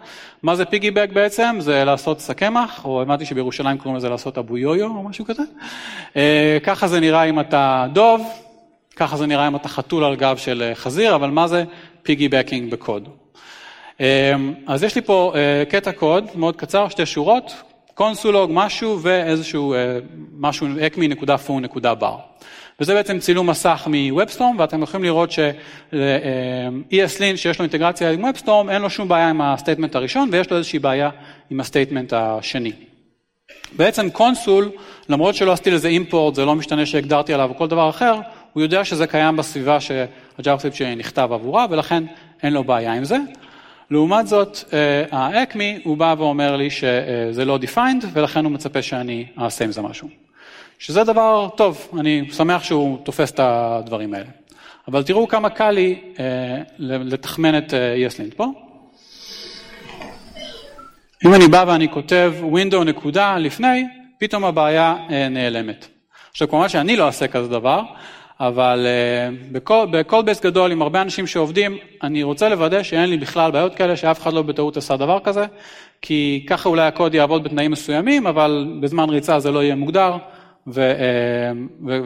מה 0.43 0.57
זה 0.57 0.65
פיגי 0.65 0.91
בק 0.91 1.09
בעצם? 1.13 1.57
זה 1.59 1.85
לעשות 1.85 2.21
סכמח, 2.21 2.85
או 2.85 3.03
הבנתי 3.03 3.25
שבירושלים 3.25 3.79
קוראים 3.79 3.97
לזה 3.97 4.09
לעשות 4.09 4.39
אבו 4.39 4.59
יויו 4.59 4.87
או 4.87 5.03
משהו 5.03 5.25
כזה. 5.25 5.43
ככה 6.63 6.87
זה 6.87 7.01
נראה 7.01 7.25
אם 7.25 7.41
אתה 7.41 7.87
דוב, 7.93 8.27
ככה 8.97 9.17
זה 9.17 9.27
נראה 9.27 9.47
אם 9.49 9.57
אתה 9.57 9.69
חתול 9.69 10.05
על 10.05 10.17
גב 10.17 10.37
של 10.37 10.71
חזיר, 10.75 11.15
אבל 11.15 11.31
מה 11.31 11.49
זה 11.49 11.65
piggybacking 12.03 12.71
בקוד? 12.71 13.09
אז 14.67 14.83
יש 14.83 14.95
לי 14.95 15.03
פה 15.03 15.33
קטע 15.69 15.93
קוד 15.93 16.25
מאוד 16.35 16.57
קצר, 16.57 16.89
שתי 16.89 17.07
שורות, 17.07 17.63
console.log 17.95 18.51
משהו 18.55 18.99
ואיזשהו 19.03 19.75
משהו 20.39 20.67
acme.foo.bar. 20.87 22.17
וזה 22.81 22.95
בעצם 22.95 23.19
צילום 23.19 23.51
מסך 23.51 23.87
מ-WebStorm, 23.87 24.57
ואתם 24.59 24.83
יכולים 24.83 25.05
לראות 25.05 25.31
ש-ESLint 25.31 27.37
שיש 27.37 27.59
לו 27.59 27.63
אינטגרציה 27.63 28.11
עם 28.11 28.25
WebStorm, 28.25 28.71
אין 28.71 28.83
לו 28.83 28.91
שום 28.91 29.09
בעיה 29.09 29.31
עם 29.31 29.41
ה-statement 29.41 29.95
הראשון, 29.95 30.29
ויש 30.33 30.51
לו 30.51 30.57
איזושהי 30.57 30.79
בעיה 30.79 31.11
עם 31.51 31.61
ה-statement 31.61 32.13
השני. 32.13 32.73
בעצם 33.77 34.11
console, 34.11 34.71
למרות 35.09 35.35
שלא 35.35 35.53
עשיתי 35.53 35.71
לזה 35.71 35.89
import, 35.89 36.35
זה 36.35 36.45
לא 36.45 36.55
משתנה 36.55 36.87
שהגדרתי 36.87 37.35
עליו 37.35 37.51
או 37.51 37.57
כל 37.57 37.69
דבר 37.69 37.89
אחר, 37.89 38.15
הוא 38.53 38.63
יודע 38.63 38.85
שזה 38.85 39.07
קיים 39.07 39.37
בסביבה 39.37 39.81
שה-JavaScript 39.81 40.77
שלי 40.77 40.95
נכתב 40.95 41.29
עבורה, 41.33 41.67
ולכן 41.71 42.05
אין 42.43 42.53
לו 42.53 42.65
בעיה 42.65 42.93
עם 42.93 43.05
זה. 43.05 43.19
לעומת 43.91 44.27
זאת, 44.27 44.59
ה-acme 45.11 45.81
הוא 45.85 45.97
בא 45.97 46.15
ואומר 46.19 46.57
לי 46.57 46.71
שזה 46.71 47.45
לא 47.45 47.59
defined 47.63 48.07
ולכן 48.13 48.45
הוא 48.45 48.53
מצפה 48.53 48.83
שאני 48.83 49.27
אעשה 49.41 49.65
עם 49.65 49.73
זה 49.73 49.83
משהו. 49.83 50.26
שזה 50.79 51.05
דבר 51.05 51.49
טוב, 51.57 51.89
אני 52.01 52.23
שמח 52.33 52.63
שהוא 52.63 52.99
תופס 53.05 53.31
את 53.31 53.41
הדברים 53.43 54.15
האלה. 54.15 54.27
אבל 54.89 55.03
תראו 55.03 55.29
כמה 55.29 55.51
קל 55.51 55.71
לי 55.71 56.01
לתחמן 56.79 57.59
את 57.59 57.71
ESLint 57.73 58.37
פה. 58.37 58.47
אם 61.27 61.35
אני 61.35 61.49
בא 61.49 61.65
ואני 61.69 61.89
כותב 61.89 62.35
window 62.53 62.85
נקודה 62.85 63.39
לפני, 63.39 63.85
פתאום 64.19 64.45
הבעיה 64.45 64.97
נעלמת. 65.31 65.89
עכשיו 66.31 66.49
כמובן 66.49 66.69
שאני 66.69 66.97
לא 66.97 67.07
אעשה 67.07 67.29
כזה 67.29 67.49
דבר, 67.49 67.83
אבל 68.41 68.87
בכל 69.93 70.23
בייס 70.25 70.41
גדול 70.41 70.73
עם 70.73 70.83
הרבה 70.83 71.03
אנשים 71.03 71.27
שעובדים, 71.27 71.79
אני 72.03 72.23
רוצה 72.23 72.49
לוודא 72.49 72.83
שאין 72.83 73.11
לי 73.11 73.17
בכלל 73.17 73.51
בעיות 73.51 73.75
כאלה, 73.75 73.97
שאף 73.97 74.23
אחד 74.23 74.33
לא 74.33 74.43
בטעות 74.43 74.77
עשה 74.77 74.97
דבר 74.97 75.21
כזה, 75.21 75.47
כי 76.03 76.47
ככה 76.49 76.69
אולי 76.69 76.87
הקוד 76.87 77.15
יעבוד 77.15 77.45
בתנאים 77.45 77.71
מסוימים, 77.71 78.27
אבל 78.27 78.77
בזמן 78.81 79.11
ריצה 79.11 79.41
זה 79.41 79.51
לא 79.51 79.63
יהיה 79.63 79.75
מוגדר, 79.75 80.17
ו, 80.67 80.93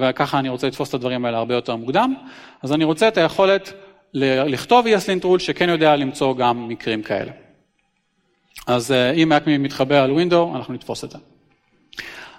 וככה 0.00 0.38
אני 0.38 0.48
רוצה 0.48 0.66
לתפוס 0.66 0.88
את 0.88 0.94
הדברים 0.94 1.24
האלה 1.24 1.38
הרבה 1.38 1.54
יותר 1.54 1.76
מוקדם. 1.76 2.14
אז 2.62 2.72
אני 2.72 2.84
רוצה 2.84 3.08
את 3.08 3.16
היכולת 3.16 3.72
לכתוב 4.14 4.86
ESLint 4.86 5.24
rule 5.24 5.38
שכן 5.38 5.68
יודע 5.68 5.96
למצוא 5.96 6.36
גם 6.36 6.68
מקרים 6.68 7.02
כאלה. 7.02 7.30
אז 8.66 8.94
אם 9.14 9.32
acme 9.32 9.58
מתחבר 9.58 10.02
על 10.02 10.12
window, 10.12 10.52
אנחנו 10.56 10.74
נתפוס 10.74 11.04
את 11.04 11.10
זה. 11.10 11.18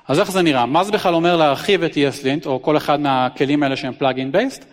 אז 0.07 0.19
איך 0.19 0.31
זה 0.31 0.41
נראה? 0.41 0.65
מה 0.65 0.83
זה 0.83 0.91
בכלל 0.91 1.13
אומר 1.13 1.37
להרחיב 1.37 1.83
את 1.83 1.93
ESLint, 1.93 2.45
או 2.45 2.61
כל 2.61 2.77
אחד 2.77 2.99
מהכלים 2.99 3.63
האלה 3.63 3.75
שהם 3.75 3.93
plug-in 3.99 4.35
based? 4.35 4.63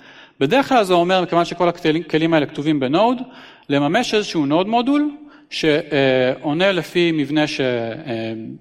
בדרך 0.40 0.68
כלל 0.68 0.84
זה 0.84 0.94
אומר, 0.94 1.22
מכיוון 1.22 1.44
שכל 1.44 1.68
הכלים 1.68 2.34
האלה 2.34 2.46
כתובים 2.46 2.80
ב-Node, 2.80 3.18
לממש 3.68 4.14
איזשהו 4.14 4.46
Node 4.46 4.68
module, 4.68 5.10
שעונה 5.50 6.72
לפי 6.72 7.12
מבנה 7.12 7.46
ש... 7.46 7.60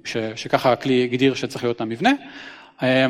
ש... 0.05 0.17
שככה 0.35 0.71
הכלי 0.71 1.03
הגדיר 1.03 1.33
שצריך 1.33 1.63
להיות 1.63 1.81
המבנה, 1.81 2.11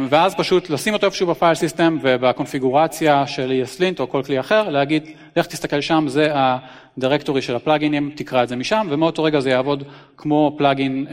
ואז 0.10 0.36
פשוט 0.36 0.70
לשים 0.70 0.94
אותו 0.94 1.06
איפשהו 1.06 1.28
ב-file 1.28 1.56
system 1.56 1.98
ובקונפיגורציה 2.02 3.28
של 3.28 3.64
ESLint 3.64 4.00
או 4.00 4.10
כל 4.10 4.24
כלי 4.24 4.40
אחר, 4.40 4.70
להגיד, 4.70 5.04
לך 5.36 5.46
תסתכל 5.46 5.82
שם, 5.82 6.06
זה 6.08 6.32
ה-directory 6.34 7.42
של 7.42 7.56
ה-pluginים, 7.56 8.12
תקרא 8.16 8.44
את 8.44 8.50
זה 8.50 8.56
משם, 8.56 8.88
ומאותו 8.90 9.24
רגע 9.24 9.40
זה 9.40 9.50
יעבוד 9.50 9.84
כמו 10.18 10.56
plugin 10.58 11.08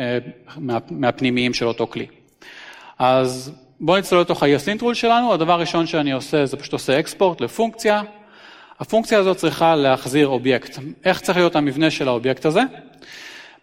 מהפנימיים 0.90 1.54
של 1.54 1.66
אותו 1.66 1.86
כלי. 1.86 2.06
אז 2.98 3.52
בואו 3.80 3.98
נצלול 3.98 4.20
לתוך 4.20 4.42
ה-ESLint 4.42 4.82
rule 4.82 4.94
שלנו, 4.94 5.32
הדבר 5.32 5.52
הראשון 5.52 5.86
שאני 5.86 6.12
עושה 6.12 6.46
זה 6.46 6.56
פשוט 6.56 6.72
עושה 6.72 7.00
export 7.00 7.40
לפונקציה, 7.40 8.02
הפונקציה 8.80 9.18
הזאת 9.18 9.36
צריכה 9.36 9.76
להחזיר 9.76 10.26
אובייקט. 10.26 10.78
איך 11.04 11.20
צריך 11.20 11.38
להיות 11.38 11.56
המבנה 11.56 11.90
של 11.90 12.08
האובייקט 12.08 12.46
הזה? 12.46 12.60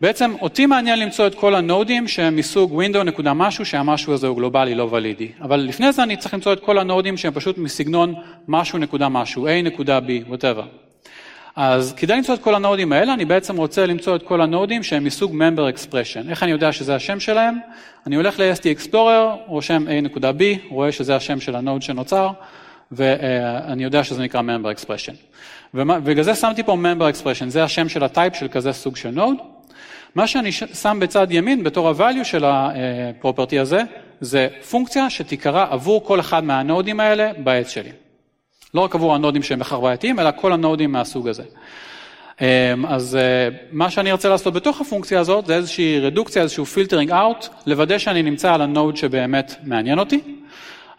בעצם 0.01 0.35
אותי 0.41 0.65
מעניין 0.65 0.99
למצוא 0.99 1.27
את 1.27 1.35
כל 1.35 1.55
ה-nodes 1.55 2.07
שהם 2.07 2.35
מסוג 2.35 2.83
window 2.83 3.03
נקודה 3.03 3.33
משהו 3.33 3.65
שהמשהו 3.65 4.13
הזה 4.13 4.27
הוא 4.27 4.37
גלובלי 4.37 4.75
לא 4.75 4.87
valid-י. 4.91 5.27
אבל 5.41 5.59
לפני 5.59 5.91
זה 5.91 6.03
אני 6.03 6.17
צריך 6.17 6.33
למצוא 6.33 6.53
את 6.53 6.59
כל 6.59 6.77
ה-nodes 6.77 7.17
שהם 7.17 7.33
פשוט 7.33 7.57
מסגנון 7.57 8.13
משהו 8.47 8.79
נקודה 8.79 9.09
משהו, 9.09 9.47
a 9.47 9.51
נקודה 9.63 9.99
b, 9.99 10.31
whatever. 10.31 10.63
אז 11.55 11.93
כדי 11.97 12.15
למצוא 12.15 12.33
את 12.33 12.39
כל 12.39 12.55
ה-nodes 12.55 12.91
האלה, 12.91 13.13
אני 13.13 13.25
בעצם 13.25 13.57
רוצה 13.57 13.85
למצוא 13.85 14.15
את 14.15 14.23
כל 14.23 14.41
ה-nodes 14.41 14.83
שהם 14.83 15.03
מסוג 15.03 15.31
member 15.31 15.75
expression. 15.75 16.29
איך 16.29 16.43
אני 16.43 16.51
יודע 16.51 16.71
שזה 16.71 16.95
השם 16.95 17.19
שלהם? 17.19 17.59
אני 18.07 18.15
הולך 18.15 18.39
ל-AST 18.39 18.79
Explorer, 18.79 19.47
רושם 19.47 19.85
a.b, 19.87 20.43
רואה 20.69 20.91
שזה 20.91 21.15
השם 21.15 21.39
של 21.39 21.55
ה-node 21.55 21.81
שנוצר, 21.81 22.29
ואני 22.91 23.83
יודע 23.83 24.03
שזה 24.03 24.23
נקרא 24.23 24.41
member 24.41 24.79
expression. 24.79 25.13
ובגלל 25.73 26.23
זה 26.23 26.35
שמתי 26.35 26.63
פה 26.63 26.77
member 26.83 27.15
expression, 27.15 27.47
זה 27.47 27.63
השם 27.63 27.89
של 27.89 28.03
ה-type 28.03 28.35
של 28.35 28.47
כזה 28.47 28.73
סוג 28.73 28.95
של 28.95 29.09
node. 29.09 29.35
מה 30.15 30.27
שאני 30.27 30.51
שם 30.51 30.97
בצד 31.01 31.27
ימין 31.29 31.63
בתור 31.63 31.89
ה-value 31.89 32.23
של 32.23 32.43
ה-property 32.45 33.59
הזה, 33.59 33.81
זה 34.21 34.47
פונקציה 34.69 35.09
שתיקרא 35.09 35.65
עבור 35.69 36.05
כל 36.05 36.19
אחד 36.19 36.43
מה-nodes 36.43 36.99
האלה 36.99 37.31
בעץ 37.37 37.69
שלי. 37.69 37.89
לא 38.73 38.81
רק 38.81 38.95
עבור 38.95 39.15
ה-nodes 39.15 39.43
שהם 39.43 39.59
בכך 39.59 39.73
בעייתיים, 39.73 40.19
אלא 40.19 40.29
כל 40.35 40.53
ה-nodes 40.53 40.91
מהסוג 40.91 41.27
הזה. 41.27 41.43
אז 42.87 43.17
מה 43.71 43.89
שאני 43.89 44.11
ארצה 44.11 44.29
לעשות 44.29 44.53
בתוך 44.53 44.81
הפונקציה 44.81 45.19
הזאת, 45.19 45.45
זה 45.45 45.55
איזושהי 45.55 45.99
רדוקציה, 45.99 46.41
איזשהו 46.41 46.65
filtering 46.65 47.11
out, 47.11 47.47
לוודא 47.65 47.97
שאני 47.97 48.23
נמצא 48.23 48.53
על 48.53 48.61
ה-node 48.61 48.97
שבאמת 48.97 49.55
מעניין 49.63 49.99
אותי. 49.99 50.19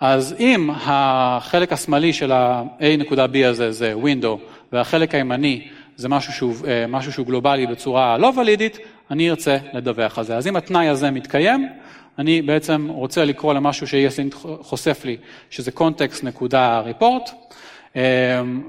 אז 0.01 0.35
אם 0.41 0.71
החלק 0.75 1.73
השמאלי 1.73 2.13
של 2.13 2.33
ה-A.B 2.33 3.47
הזה 3.47 3.73
זה 3.73 3.95
window, 4.03 4.39
והחלק 4.73 5.15
הימני 5.15 5.69
זה 5.97 6.09
משהו 6.09 6.33
שהוא, 6.33 6.55
משהו 6.89 7.13
שהוא 7.13 7.27
גלובלי 7.27 7.67
בצורה 7.67 8.19
לא 8.19 8.33
valid-ית, 8.37 8.79
אני 9.13 9.31
ארצה 9.31 9.57
לדווח 9.73 10.19
על 10.19 10.25
זה. 10.25 10.37
אז 10.37 10.47
אם 10.47 10.57
התנאי 10.57 10.89
הזה 10.89 11.11
מתקיים, 11.11 11.69
אני 12.19 12.43
בעצם 12.43 12.89
רוצה 12.91 13.25
לקרוא 13.25 13.55
למשהו 13.55 13.87
ש-ESLint 13.87 14.35
חושף 14.61 15.05
לי, 15.05 15.17
שזה 15.51 15.71
context 15.79 16.19
נקודה 16.23 16.83
report, 16.91 17.31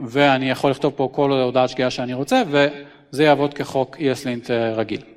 ואני 0.06 0.50
יכול 0.50 0.72
לכתוב 0.72 0.94
פה 0.96 1.10
כל 1.12 1.32
הודעת 1.32 1.70
שגיאה 1.70 1.90
שאני 1.90 2.14
רוצה, 2.14 2.44
וזה 2.50 3.24
יעבוד 3.24 3.54
כחוק 3.54 3.98
ESLint 3.98 4.50
רגיל. 4.76 5.13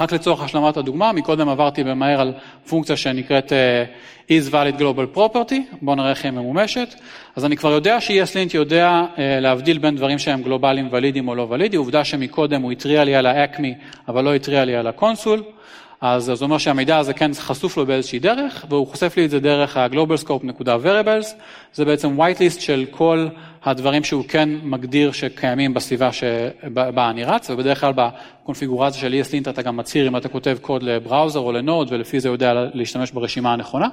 רק 0.00 0.12
לצורך 0.12 0.42
השלמת 0.42 0.76
הדוגמה, 0.76 1.12
מקודם 1.12 1.48
עברתי 1.48 1.84
במהר 1.84 2.20
על 2.20 2.32
פונקציה 2.68 2.96
שנקראת 2.96 3.52
is 4.28 4.52
valid 4.52 4.80
global 4.80 5.16
property, 5.16 5.76
בואו 5.82 5.96
נראה 5.96 6.10
איך 6.10 6.24
היא 6.24 6.32
ממומשת. 6.32 6.94
אז 7.36 7.44
אני 7.44 7.56
כבר 7.56 7.70
יודע 7.70 8.00
ש-ESLint 8.00 8.54
יודע 8.54 9.02
להבדיל 9.18 9.78
בין 9.78 9.96
דברים 9.96 10.18
שהם 10.18 10.42
גלובליים 10.42 10.88
ולידיים 10.90 11.28
או 11.28 11.34
לא 11.34 11.46
ולידי, 11.50 11.76
עובדה 11.76 12.04
שמקודם 12.04 12.62
הוא 12.62 12.72
התריע 12.72 13.04
לי 13.04 13.14
על 13.14 13.26
האקמי, 13.26 13.74
אבל 14.08 14.24
לא 14.24 14.34
התריע 14.34 14.64
לי 14.64 14.76
על 14.76 14.86
ה-console. 14.86 15.42
אז 16.00 16.24
זה 16.34 16.44
אומר 16.44 16.58
שהמידע 16.58 16.98
הזה 16.98 17.12
כן 17.12 17.30
חשוף 17.34 17.76
לו 17.76 17.86
באיזושהי 17.86 18.18
דרך, 18.18 18.66
והוא 18.68 18.86
חושף 18.86 19.14
לי 19.16 19.24
את 19.24 19.30
זה 19.30 19.40
דרך 19.40 19.76
ה-global 19.76 20.24
scope 20.24 20.42
נקודה 20.42 20.76
variables, 20.76 21.26
זה 21.74 21.84
בעצם 21.84 22.20
white 22.20 22.38
list 22.38 22.60
של 22.60 22.84
כל 22.90 23.28
הדברים 23.64 24.04
שהוא 24.04 24.24
כן 24.28 24.48
מגדיר 24.62 25.12
שקיימים 25.12 25.74
בסביבה 25.74 26.10
שבה 26.12 27.10
אני 27.10 27.24
רץ, 27.24 27.50
ובדרך 27.50 27.80
כלל 27.80 27.92
בקונפיגורציה 27.96 29.00
של 29.00 29.20
ESLint 29.22 29.50
אתה 29.50 29.62
גם 29.62 29.76
מצהיר 29.76 30.08
אם 30.08 30.16
אתה 30.16 30.28
כותב 30.28 30.58
קוד 30.60 30.82
ל-browser 30.82 31.40
או 31.40 31.52
ל-Node, 31.52 31.92
ולפי 31.92 32.20
זה 32.20 32.28
יודע 32.28 32.52
להשתמש 32.74 33.10
ברשימה 33.10 33.52
הנכונה. 33.52 33.88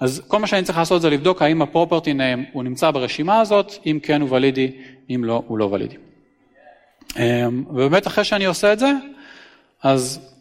אז 0.00 0.22
כל 0.28 0.38
מה 0.38 0.46
שאני 0.46 0.62
צריך 0.62 0.78
לעשות 0.78 1.02
זה 1.02 1.10
לבדוק 1.10 1.42
האם 1.42 1.62
ה-property 1.62 2.06
name 2.06 2.50
הוא 2.52 2.62
נמצא 2.62 2.90
ברשימה 2.90 3.40
הזאת, 3.40 3.72
אם 3.86 3.98
כן 4.02 4.20
הוא 4.20 4.28
valid-י, 4.32 4.70
אם 5.10 5.24
לא, 5.24 5.42
הוא 5.46 5.58
לא 5.58 5.64
ולידי. 5.64 5.96
ובאמת 7.70 8.06
אחרי 8.06 8.24
שאני 8.24 8.44
עושה 8.44 8.72
את 8.72 8.78
זה, 8.78 8.92
אז 9.82 10.33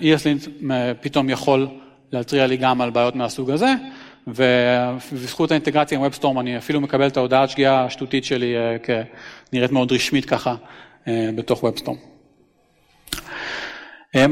ESLint 0.00 0.68
פתאום 1.00 1.30
יכול 1.30 1.68
להתריע 2.12 2.46
לי 2.46 2.56
גם 2.56 2.80
על 2.80 2.90
בעיות 2.90 3.16
מהסוג 3.16 3.50
הזה, 3.50 3.74
ובזכות 4.26 5.50
האינטגרציה 5.50 5.98
עם 5.98 6.04
WebStorm 6.04 6.40
אני 6.40 6.58
אפילו 6.58 6.80
מקבל 6.80 7.06
את 7.06 7.16
ההודעת 7.16 7.50
שגיאה 7.50 7.84
השטותית 7.84 8.24
שלי 8.24 8.54
כנראית 8.82 9.72
מאוד 9.72 9.92
רשמית 9.92 10.24
ככה 10.24 10.54
בתוך 11.06 11.64
WebStorm. 11.64 11.96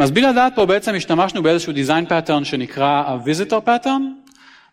אז 0.03 0.11
בלי 0.11 0.23
לדעת 0.23 0.53
פה 0.55 0.67
בעצם 0.67 0.95
השתמשנו 0.95 1.43
באיזשהו 1.43 1.73
design 1.73 2.09
pattern 2.09 2.45
שנקרא 2.45 3.05
ה-visitor 3.07 3.69
pattern, 3.69 4.03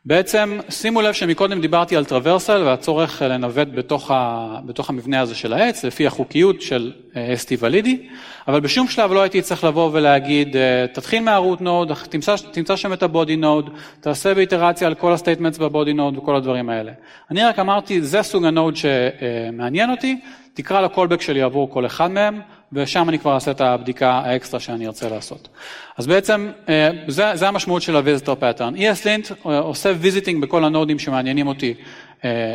בעצם 0.05 0.59
שימו 0.69 1.01
לב 1.01 1.13
שמקודם 1.13 1.61
דיברתי 1.61 1.95
על 1.95 2.05
טרוורסל 2.05 2.63
והצורך 2.63 3.21
לנווט 3.21 3.67
בתוך, 3.75 4.11
ה, 4.11 4.59
בתוך 4.65 4.89
המבנה 4.89 5.21
הזה 5.21 5.35
של 5.35 5.53
העץ 5.53 5.83
לפי 5.85 6.07
החוקיות 6.07 6.61
של 6.61 6.91
ST 7.13 7.55
ולידי, 7.59 8.07
אבל 8.47 8.59
בשום 8.59 8.87
שלב 8.87 9.13
לא 9.13 9.21
הייתי 9.21 9.41
צריך 9.41 9.63
לבוא 9.63 9.89
ולהגיד 9.93 10.55
תתחיל 10.93 11.23
מה-root 11.23 11.61
node, 11.61 11.91
תמצא, 12.09 12.35
תמצא 12.51 12.75
שם 12.75 12.93
את 12.93 13.03
ה-body 13.03 13.35
node, 13.35 13.69
תעשה 13.99 14.33
באיטרציה 14.33 14.87
על 14.87 14.95
כל 14.95 15.13
ה-statements 15.13 15.57
ב-body 15.57 15.93
node 15.93 16.17
וכל 16.17 16.35
הדברים 16.35 16.69
האלה. 16.69 16.91
אני 17.31 17.43
רק 17.43 17.59
אמרתי 17.59 18.01
זה 18.01 18.21
סוג 18.21 18.45
ה-node 18.45 18.75
שמעניין 18.75 19.91
אותי, 19.91 20.19
תקרא 20.53 20.81
ל-callback 20.81 21.21
שלי 21.21 21.41
עבור 21.41 21.69
כל 21.69 21.85
אחד 21.85 22.11
מהם, 22.11 22.41
ושם 22.73 23.09
אני 23.09 23.19
כבר 23.19 23.35
אעשה 23.35 23.51
את 23.51 23.61
הבדיקה 23.61 24.11
האקסטרה 24.11 24.59
שאני 24.59 24.88
ארצה 24.88 25.09
לעשות. 25.09 25.49
אז 25.97 26.07
בעצם 26.07 26.51
זה, 27.07 27.31
זה 27.33 27.47
המשמעות 27.47 27.81
של 27.81 27.95
ה-visitor 27.95 28.41
pattern. 28.41 28.75
ESLint 28.75 29.33
עושה 29.43 29.93
visiting 30.03 30.41
בכל 30.41 30.63
הנודים 30.65 30.99
שמעניינים 30.99 31.47
אותי 31.47 31.73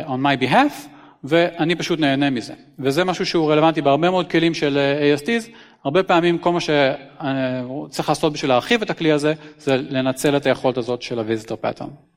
on 0.07 0.19
my 0.23 0.43
behalf, 0.43 0.87
ואני 1.23 1.75
פשוט 1.75 1.99
נהנה 1.99 2.29
מזה. 2.29 2.53
וזה 2.79 3.03
משהו 3.03 3.25
שהוא 3.25 3.51
רלוונטי 3.51 3.81
בהרבה 3.81 4.09
מאוד 4.09 4.29
כלים 4.29 4.53
של 4.53 4.79
ASTs, 5.17 5.49
הרבה 5.83 6.03
פעמים 6.03 6.37
כל 6.37 6.51
מה 6.51 6.59
שצריך 6.59 8.09
לעשות 8.09 8.33
בשביל 8.33 8.51
להרחיב 8.51 8.81
את 8.81 8.89
הכלי 8.89 9.11
הזה, 9.11 9.33
זה 9.57 9.75
לנצל 9.89 10.37
את 10.37 10.45
היכולת 10.45 10.77
הזאת 10.77 11.01
של 11.01 11.19
ה-visitor 11.19 11.65
pattern. 11.65 12.14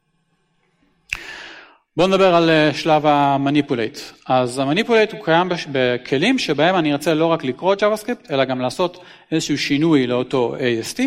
בואו 1.99 2.09
נדבר 2.09 2.35
על 2.35 2.51
שלב 2.73 3.07
ה-manipulate. 3.07 3.99
אז 4.27 4.59
ה-manipulate 4.59 5.13
הוא 5.13 5.25
קיים 5.25 5.49
בכלים 5.73 6.39
שבהם 6.39 6.77
אני 6.77 6.93
ארצה 6.93 7.15
לא 7.15 7.27
רק 7.27 7.45
לקרוא 7.45 7.75
את 7.75 7.83
JavaScript, 7.83 8.33
אלא 8.33 8.45
גם 8.45 8.61
לעשות 8.61 9.05
איזשהו 9.33 9.59
שינוי 9.59 10.07
לאותו 10.07 10.57
AST, 10.57 11.01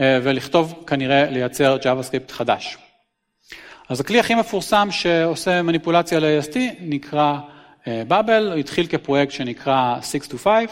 ולכתוב 0.00 0.84
כנראה 0.86 1.30
לייצר 1.30 1.76
JavaScript 1.82 2.32
חדש. 2.32 2.78
אז 3.88 4.00
הכלי 4.00 4.20
הכי 4.20 4.34
מפורסם 4.34 4.88
שעושה 4.90 5.62
מניפולציה 5.62 6.20
ל-AST 6.20 6.56
נקרא 6.80 7.34
בבל, 7.86 8.48
הוא 8.52 8.58
התחיל 8.58 8.86
כפרויקט 8.86 9.32
שנקרא 9.32 9.96
6 10.02 10.14
to 10.14 10.38
5, 10.44 10.64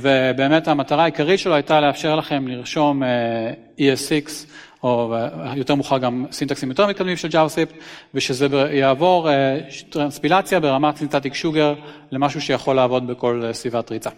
ובאמת 0.00 0.68
המטרה 0.68 1.02
העיקרית 1.02 1.40
שלו 1.40 1.54
הייתה 1.54 1.80
לאפשר 1.80 2.16
לכם 2.16 2.48
לרשום 2.48 3.02
ES6 3.78 4.30
או 4.82 5.14
יותר 5.56 5.74
מאוחר 5.74 5.98
גם 5.98 6.26
syntaxים 6.32 6.68
יותר 6.68 6.86
מתקדמים 6.86 7.16
של 7.16 7.28
JavaScript, 7.28 7.74
ושזה 8.14 8.46
יעבור 8.72 9.28
transpilציה 9.90 10.60
ברמת 10.60 10.96
syntactic 10.96 11.34
sugar 11.34 11.74
למשהו 12.12 12.40
שיכול 12.40 12.76
לעבוד 12.76 13.06
בכל 13.06 13.42
סביבת 13.52 13.90
ריצה. 13.90 14.10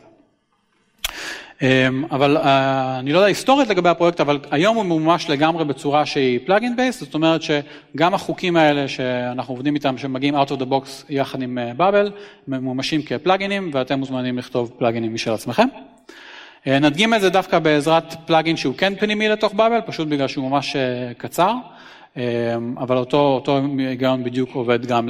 אמ, 1.62 2.04
אבל 2.10 2.36
אה, 2.36 2.98
אני 2.98 3.12
לא 3.12 3.18
יודע 3.18 3.26
היסטורית 3.26 3.68
לגבי 3.68 3.88
הפרויקט, 3.88 4.20
אבל 4.20 4.38
היום 4.50 4.76
הוא 4.76 4.84
ממומש 4.84 5.30
לגמרי 5.30 5.64
בצורה 5.64 6.06
שהיא 6.06 6.38
plugin 6.46 6.76
based, 6.76 7.00
זאת 7.00 7.14
אומרת 7.14 7.40
שגם 7.42 8.14
החוקים 8.14 8.56
האלה 8.56 8.88
שאנחנו 8.88 9.54
עובדים 9.54 9.74
איתם, 9.74 9.98
שמגיעים 9.98 10.36
out 10.36 10.48
of 10.48 10.60
the 10.60 10.64
box 10.70 11.04
יחד 11.08 11.42
עם 11.42 11.58
בבל, 11.76 12.12
ממומשים 12.48 13.02
כפלאגינים, 13.02 13.70
ואתם 13.72 13.98
מוזמנים 13.98 14.38
לכתוב 14.38 14.72
פלאגינים 14.78 15.14
משל 15.14 15.32
עצמכם. 15.32 15.68
אה, 16.66 16.78
נדגים 16.78 17.14
את 17.14 17.20
זה 17.20 17.30
דווקא 17.30 17.58
בעזרת 17.58 18.14
פלאגין 18.26 18.56
שהוא 18.56 18.74
כן 18.78 18.94
פנימי 18.96 19.28
לתוך 19.28 19.54
באבל, 19.54 19.80
פשוט 19.86 20.08
בגלל 20.08 20.28
שהוא 20.28 20.50
ממש 20.50 20.76
אה, 20.76 21.12
קצר, 21.18 21.54
אבל 22.76 22.96
אותו, 22.96 23.16
אותו 23.16 23.60
היגיון 23.78 24.24
בדיוק 24.24 24.50
עובד 24.54 24.86
גם 24.86 25.08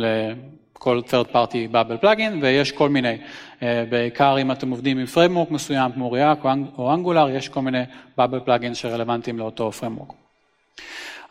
כל 0.81 1.01
third 1.09 1.35
party 1.35 1.73
bubble 1.73 2.05
plugin 2.05 2.33
ויש 2.43 2.73
כל 2.73 2.89
מיני, 2.89 3.17
אה, 3.63 3.85
בעיקר 3.91 4.37
אם 4.41 4.53
אתם 4.53 4.71
עובדים 4.71 4.99
עם 4.99 5.07
framework 5.15 5.53
מסוים 5.53 5.93
כמו 5.93 6.17
React 6.17 6.47
או 6.79 6.95
Angular, 6.95 7.31
יש 7.31 7.49
כל 7.49 7.61
מיני 7.61 7.83
bubble 8.19 8.47
plugin 8.47 8.75
שרלוונטיים 8.75 9.39
לאותו 9.39 9.71
framework. 9.81 10.15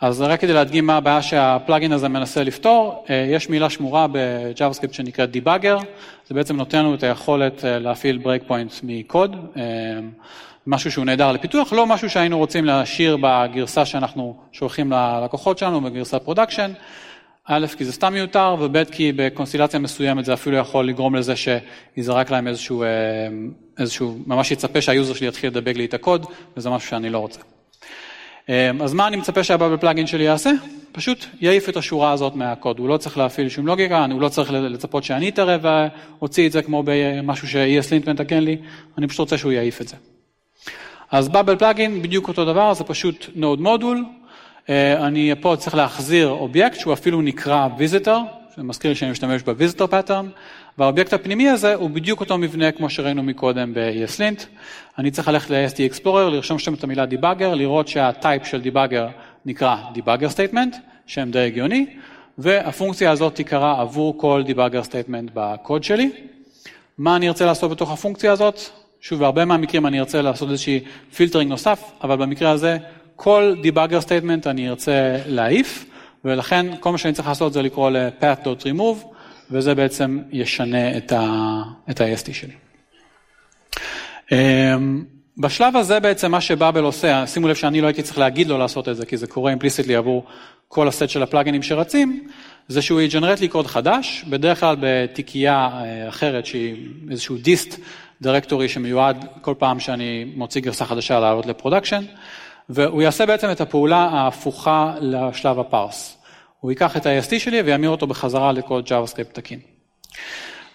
אז 0.02 0.22
רק 0.22 0.40
כדי 0.40 0.54
להדגים 0.54 0.86
מה 0.86 0.98
הבעיה 0.98 1.22
שהפלאגין 1.22 1.92
הזה 1.92 2.08
מנסה 2.08 2.44
לפתור, 2.44 3.06
אה, 3.10 3.26
יש 3.30 3.50
מילה 3.50 3.70
שמורה 3.70 4.08
ב-JavaScript 4.12 4.94
שנקראת 4.94 5.30
Debugger, 5.36 5.84
זה 6.28 6.36
בעצם 6.36 6.58
נותן 6.58 6.80
לנו 6.80 6.94
את 6.94 7.04
היכולת 7.04 7.66
אה, 7.66 7.80
להפעיל 7.80 8.20
breakpoints 8.24 8.80
מקוד, 8.84 9.36
משהו 10.68 10.92
שהוא 10.92 11.06
נהדר 11.06 11.32
לפיתוח, 11.32 11.74
לא 11.74 11.86
משהו 11.86 12.10
שהיינו 12.10 12.38
רוצים 12.38 12.66
להשאיר 12.66 13.18
בגרסה 13.22 13.86
שאנחנו 13.86 14.36
שולחים 14.52 14.92
ללקוחות 14.92 15.58
שלנו, 15.58 15.82
בגרסת 15.82 16.22
production. 16.24 16.72
א', 17.46 17.68
כי 17.78 17.86
זה 17.86 17.92
סתם 17.92 18.14
מיותר, 18.14 18.56
וב', 18.60 18.84
כי 18.84 19.12
בקונסטלציה 19.16 19.80
מסוימת 19.80 20.26
זה 20.26 20.34
אפילו 20.34 20.58
יכול 20.58 20.88
לגרום 20.88 21.16
לזה 21.16 21.34
שיזרק 21.36 22.32
להם 22.32 22.48
איזשהו, 22.48 22.84
אה, 22.84 22.88
איזשהו, 23.80 24.18
ממש 24.28 24.52
יצפה 24.52 24.82
שה-user 24.82 25.14
שלי 25.14 25.28
יתחיל 25.28 25.50
לדבג 25.50 25.76
לי 25.76 25.86
את 25.86 25.94
הקוד, 25.94 26.26
וזה 26.58 26.70
משהו 26.70 26.90
שאני 26.90 27.10
לא 27.10 27.18
רוצה. 27.18 27.40
אה, 28.50 28.72
אז 28.84 28.94
מה 28.94 29.08
אני 29.08 29.18
מצפה 29.18 29.44
שה-Babel 29.44 29.78
plugin 29.78 30.08
שלי 30.08 30.24
יעשה? 30.24 30.52
פשוט 30.92 31.26
יעיף 31.42 31.70
את 31.70 31.78
השורה 31.78 32.12
הזאת 32.12 32.36
מהקוד, 32.36 32.80
הוא 32.80 32.90
לא 32.90 32.98
צריך 32.98 33.18
להפעיל 33.18 33.50
שום 33.50 33.68
לוגיקה, 33.68 34.06
הוא 34.12 34.22
לא 34.22 34.30
צריך 34.30 34.52
לצפות 34.52 35.04
שאני 35.04 35.30
אתערב 35.30 35.62
ואוציא 36.20 36.48
את 36.48 36.52
זה 36.52 36.62
כמו 36.62 36.84
במשהו 36.86 37.48
ש-ESLint 37.48 38.10
מתקן 38.10 38.44
לי, 38.44 38.58
אני 38.98 39.08
פשוט 39.08 39.20
רוצה 39.20 39.38
שהוא 39.38 39.52
יעיף 39.52 39.82
את 39.82 39.88
זה. 39.88 39.96
אז 41.12 41.30
Babel 41.30 41.56
plugin 41.56 42.02
בדיוק 42.02 42.28
אותו 42.28 42.46
דבר, 42.46 42.74
זה 42.74 42.84
פשוט 42.84 43.28
node 43.36 43.62
module, 43.62 44.06
אה, 44.70 45.08
אני 45.08 45.34
פה 45.42 45.56
צריך 45.58 45.76
להחזיר 45.76 46.30
אובייקט 46.30 46.80
שהוא 46.80 46.94
אפילו 46.94 47.22
נקרא 47.22 47.68
visitor, 47.78 48.20
זה 48.58 48.64
מזכיר 48.64 48.94
שאני 48.94 49.12
משתמש 49.12 49.42
ב-visitor 49.44 49.88
והאובייקט 50.80 51.14
הפנימי 51.14 51.50
הזה 51.50 51.76
הוא 51.76 51.90
בדיוק 51.90 52.20
אותו 52.20 52.38
מבנה 52.38 52.72
כמו 52.72 52.90
שראינו 52.90 53.24
מקודם 53.24 53.74
ב-ESLint. 53.74 54.44
אני 54.98 55.12
צריך 55.12 55.28
ללכת 55.28 55.50
ל- 55.50 55.67
AST 55.67 55.94
Explorer, 55.94 56.30
לרשום 56.32 56.60
שם 56.60 56.74
את 56.74 56.84
המילה 56.84 57.06
Debugger, 57.12 57.56
לראות 57.56 57.88
שה 57.88 58.13
type 58.13 58.46
של 58.46 58.62
Debugger 58.62 59.12
נקרא 59.46 59.78
Debugger 59.96 60.30
Statement, 60.36 60.76
שם 61.06 61.32
די 61.32 61.40
הגיוני, 61.40 61.86
והפונקציה 62.38 63.12
הזאת 63.12 63.36
תיקרא 63.36 63.82
עבור 63.82 64.18
כל 64.18 64.44
Debugger 64.48 64.86
Statement 64.90 65.32
בקוד 65.34 65.84
שלי. 65.84 66.12
מה 66.98 67.16
אני 67.16 67.28
ארצה 67.28 67.46
לעשות 67.46 67.72
בתוך 67.72 67.92
הפונקציה 67.92 68.32
הזאת? 68.32 68.60
שוב, 69.02 69.20
בהרבה 69.20 69.46
מהמקרים 69.46 69.86
אני 69.86 70.00
ארצה 70.00 70.22
לעשות 70.22 70.50
איזושהי 70.50 70.80
filtering 71.16 71.50
נוסף, 71.50 71.92
אבל 72.04 72.16
במקרה 72.16 72.52
הזה 72.52 72.78
כל 73.16 73.56
debugger 73.62 74.02
statement 74.02 74.48
אני 74.48 74.70
ארצה 74.70 75.18
להעיף, 75.26 75.86
ולכן 76.26 76.66
כל 76.80 76.92
מה 76.92 76.98
שאני 76.98 77.14
צריך 77.14 77.28
לעשות 77.28 77.54
זה 77.54 77.62
לקרוא 77.62 77.90
ל-path.remove, 77.90 79.19
וזה 79.52 79.76
בעצם 79.76 80.20
ישנה 80.32 80.98
את 80.98 81.12
ה-AST 82.02 82.34
שלי. 82.34 82.54
אמ, 84.32 85.04
בשלב 85.38 85.76
הזה 85.76 86.00
בעצם 86.00 86.32
מה 86.32 86.42
שבאבל 86.42 86.84
עושה, 86.84 87.28
שימו 87.28 87.48
לב 87.48 87.56
שאני 87.56 87.82
לא 87.82 87.88
הייתי 87.88 88.04
צריך 88.04 88.18
להגיד 88.18 88.48
לו 88.48 88.58
לעשות 88.58 88.90
את 88.90 88.96
זה, 88.96 89.06
כי 89.06 89.18
זה 89.18 89.28
קורה 89.28 89.52
implicitly 89.52 89.96
עבור 89.96 90.26
כל 90.68 90.88
הסט 90.88 91.10
של 91.10 91.24
הפלאגינים 91.24 91.64
שרצים, 91.64 92.28
זה 92.68 92.82
שהוא 92.82 93.02
יג'נרט 93.02 93.40
לי 93.40 93.48
קוד 93.48 93.68
חדש, 93.68 94.26
בדרך 94.30 94.60
כלל 94.60 94.76
בתיקייה 94.80 95.70
אה, 95.74 96.10
אחרת 96.10 96.46
שהיא 96.46 96.76
איזשהו 97.12 97.38
dist 97.38 97.80
directory 98.22 98.70
שמיועד 98.70 99.26
כל 99.42 99.54
פעם 99.58 99.80
שאני 99.80 100.26
מוציא 100.36 100.62
גרסה 100.62 100.86
חדשה 100.86 101.20
לעלות 101.20 101.46
ל 101.46 101.51
production. 101.51 102.04
והוא 102.70 103.02
יעשה 103.02 103.26
בעצם 103.26 103.52
את 103.52 103.62
הפעולה 103.62 103.98
ההפוכה 103.98 104.94
לשלב 105.02 105.60
ה 105.60 105.68
parse. 105.68 106.19
הוא 106.60 106.72
ייקח 106.72 106.98
את 106.98 107.06
ה-AST 107.06 107.40
שלי 107.40 107.62
וימיר 107.62 107.90
אותו 107.90 108.08
בחזרה 108.08 108.52
לקוד 108.52 108.88
JavaScript 108.88 109.34
תקין. 109.34 109.60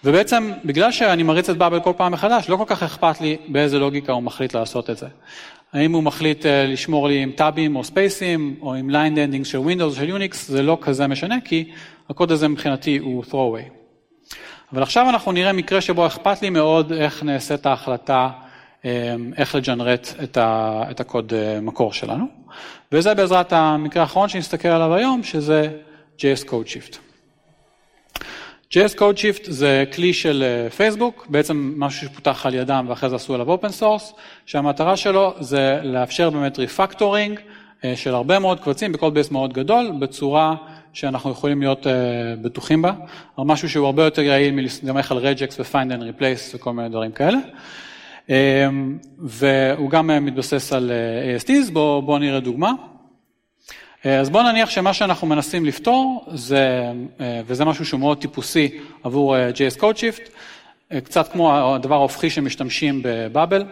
ובעצם, 0.03 0.51
בגלל 0.65 0.91
שאני 0.91 1.23
מריץ 1.23 1.49
את 1.49 1.57
באבל 1.57 1.79
כל 1.79 1.93
פעם 1.97 2.11
מחדש, 2.11 2.49
לא 2.49 2.57
כל 2.57 2.63
כך 2.67 2.83
אכפת 2.83 3.21
לי 3.21 3.37
באיזה 3.47 3.79
לוגיקה 3.79 4.13
הוא 4.13 4.23
מחליט 4.23 4.55
לעשות 4.55 4.89
את 4.89 4.97
זה. 4.97 5.07
האם 5.73 5.91
הוא 5.93 6.03
מחליט 6.03 6.45
אה, 6.45 6.65
לשמור 6.65 7.07
לי 7.07 7.23
עם 7.23 7.31
טאבים 7.31 7.75
או 7.75 7.83
ספייסים, 7.83 8.55
או 8.61 8.75
עם 8.75 8.89
line 8.89 9.17
ending 9.17 9.45
של 9.45 9.57
Windows 9.57 9.83
או 9.83 9.91
של 9.91 10.09
Unix, 10.09 10.47
זה 10.47 10.63
לא 10.63 10.77
כזה 10.81 11.07
משנה, 11.07 11.35
כי 11.45 11.71
הקוד 12.09 12.31
הזה 12.31 12.47
מבחינתי 12.47 12.97
הוא 12.97 13.23
throwaway. 13.23 13.69
אבל 14.73 14.83
עכשיו 14.83 15.09
אנחנו 15.09 15.31
נראה 15.31 15.53
מקרה 15.53 15.81
שבו 15.81 16.07
אכפת 16.07 16.41
לי 16.41 16.49
מאוד 16.49 16.91
איך 16.91 17.23
נעשית 17.23 17.65
ההחלטה 17.65 18.29
איך 19.37 19.55
לג'נרט 19.55 20.07
את, 20.23 20.37
את 20.91 20.99
הקוד 20.99 21.33
אה, 21.33 21.59
מקור 21.61 21.93
שלנו, 21.93 22.25
וזה 22.91 23.13
בעזרת 23.13 23.53
המקרה 23.53 24.03
האחרון 24.03 24.29
שנסתכל 24.29 24.67
עליו 24.67 24.93
היום, 24.93 25.23
שזה 25.23 25.69
JS 26.17 26.45
CodeShift. 26.45 26.97
JS 28.71 28.95
CodeShift 28.95 29.51
זה 29.51 29.83
כלי 29.95 30.13
של 30.13 30.67
פייסבוק, 30.75 31.21
אה, 31.21 31.31
בעצם 31.31 31.73
משהו 31.77 32.07
שפותח 32.07 32.45
על 32.45 32.53
ידם 32.53 32.85
ואחרי 32.89 33.09
זה 33.09 33.15
עשו 33.15 33.33
עליו 33.33 33.49
open 33.49 33.69
source, 33.69 34.13
שהמטרה 34.45 34.97
שלו 34.97 35.33
זה 35.39 35.79
לאפשר 35.83 36.29
באמת 36.29 36.59
refactoring 36.59 37.39
אה, 37.85 37.95
של 37.95 38.13
הרבה 38.13 38.39
מאוד 38.39 38.59
קבצים 38.59 38.91
ב 38.91 38.95
code 38.95 39.13
base 39.13 39.31
מאוד 39.31 39.53
גדול, 39.53 39.91
בצורה 39.99 40.55
שאנחנו 40.93 41.31
יכולים 41.31 41.61
להיות 41.61 41.87
בטוחים 42.41 42.81
בה, 42.81 42.91
משהו 43.37 43.69
שהוא 43.69 43.85
הרבה 43.85 44.03
יותר 44.03 44.21
יעיל 44.21 44.53
מלהסתמך 44.53 45.11
על 45.11 45.17
regex 45.17 45.59
ו-find 45.59 45.91
and 45.91 46.19
replace 46.19 46.55
וכל 46.55 46.73
מיני 46.73 46.89
דברים 46.89 47.11
כאלה. 47.11 47.37
אמ, 48.29 48.97
והוא 49.17 49.89
גם 49.89 50.11
אה, 50.11 50.19
מתבסס 50.19 50.73
על 50.73 50.91
אה, 50.91 51.37
ASTs, 51.37 51.71
בואו 51.71 52.01
בוא 52.01 52.19
נראה 52.19 52.39
דוגמה. 52.39 52.71
אה, 54.05 54.19
אז 54.19 54.29
בואו 54.29 54.43
נניח 54.43 54.69
שמה 54.69 54.93
שאנחנו 54.93 55.27
מנסים 55.27 55.65
לפתור, 55.65 56.25
זה, 56.33 56.91
וזה 57.45 57.65
משהו 57.65 57.85
שהוא 57.85 57.99
מאוד 57.99 58.17
טיפוסי 58.17 58.77
עבור 59.03 59.35
JS 59.37 59.79
CodeShift, 59.79 60.29
קצת 61.03 61.31
כמו 61.31 61.75
הדבר 61.75 61.95
ההופכי 61.95 62.29
שמשתמשים 62.29 63.01
בבאבל. 63.03 63.65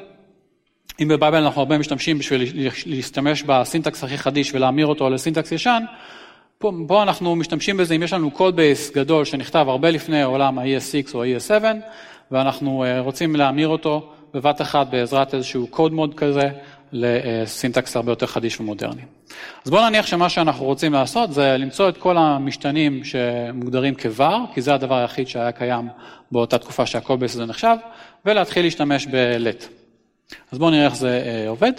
אם 1.00 1.08
בבאבל 1.08 1.44
אנחנו 1.44 1.62
הרבה 1.62 1.78
משתמשים 1.78 2.18
בשביל 2.18 2.70
להשתמש 2.86 3.44
בסינטקס 3.44 4.04
הכי 4.04 4.18
חדיש 4.18 4.54
ולהמיר 4.54 4.88
אותו 4.88 5.10
לסינטקס 5.10 5.52
ישן, 5.52 5.84
פה, 6.58 6.72
פה 6.88 7.04
אנחנו 7.04 7.36
משתמשים 7.36 7.78
בזה 7.78 7.96
אם 7.96 8.04
יש 8.04 8.14
לנו 8.14 8.32
code 8.36 8.56
base 8.56 8.96
גדול 8.96 9.26
שנכתב 9.26 9.66
הרבה 9.70 9.90
לפני 9.90 10.24
עולם 10.24 10.60
ה-ES6 10.60 11.14
או 11.14 11.24
ה-ES7, 11.24 11.64
ואנחנו 12.32 12.86
רוצים 13.00 13.36
להמיר 13.36 13.68
אותו 13.68 14.12
בבת 14.34 14.62
אחת 14.62 14.88
בעזרת 14.88 15.34
איזשהו 15.34 15.68
code 15.74 15.92
mode 15.92 16.16
כזה 16.16 16.50
לסינטקס 16.92 17.96
הרבה 17.96 18.12
יותר 18.12 18.26
חדיש 18.26 18.60
ומודרני. 18.60 19.02
אז 19.66 19.72
בואו 19.72 19.90
נניח 19.90 20.06
שמה 20.06 20.30
שאנחנו 20.30 20.66
רוצים 20.66 20.94
לעשות 20.94 21.34
זה 21.34 21.56
למצוא 21.60 21.90
את 21.90 21.98
כל 21.98 22.18
המשתנים 22.18 23.04
שמוגדרים 23.04 23.96
כבר, 23.96 24.38
כי 24.54 24.62
זה 24.62 24.74
הדבר 24.74 24.96
היחיד 24.96 25.28
שהיה 25.28 25.52
קיים 25.52 25.90
באותה 26.32 26.58
תקופה 26.58 26.86
שה 26.86 26.99
codebase 26.99 27.34
הזה 27.34 27.46
נחשב, 27.46 27.76
ולהתחיל 28.26 28.66
להשתמש 28.66 29.08
ב-let. 29.08 29.66
אז 30.52 30.58
בואו 30.58 30.70
נראה 30.70 30.86
איך 30.86 30.96
זה 30.96 31.24
אה, 31.26 31.50
עובד. 31.50 31.72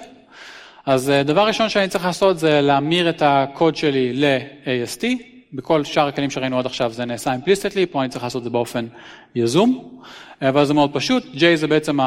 אז 0.86 1.10
אה, 1.10 1.22
דבר 1.22 1.46
ראשון 1.46 1.68
שאני 1.68 1.88
צריך 1.88 2.04
לעשות 2.04 2.38
זה 2.38 2.60
להמיר 2.60 3.08
את 3.10 3.22
הקוד 3.26 3.76
שלי 3.76 4.12
ל-AST, 4.12 5.04
בכל 5.54 5.84
שאר 5.84 6.06
הכלים 6.06 6.30
שראינו 6.30 6.58
עד 6.58 6.66
עכשיו 6.66 6.90
זה 6.92 7.04
נעשה 7.04 7.32
implicitly, 7.32 7.86
פה 7.86 8.00
אני 8.00 8.08
צריך 8.08 8.24
לעשות 8.24 8.40
את 8.40 8.44
זה 8.44 8.50
באופן 8.50 8.86
יזום, 9.34 10.00
אבל 10.42 10.64
זה 10.64 10.74
מאוד 10.74 10.92
פשוט, 10.92 11.24
J 11.34 11.38
זה 11.54 11.66
בעצם 11.66 11.98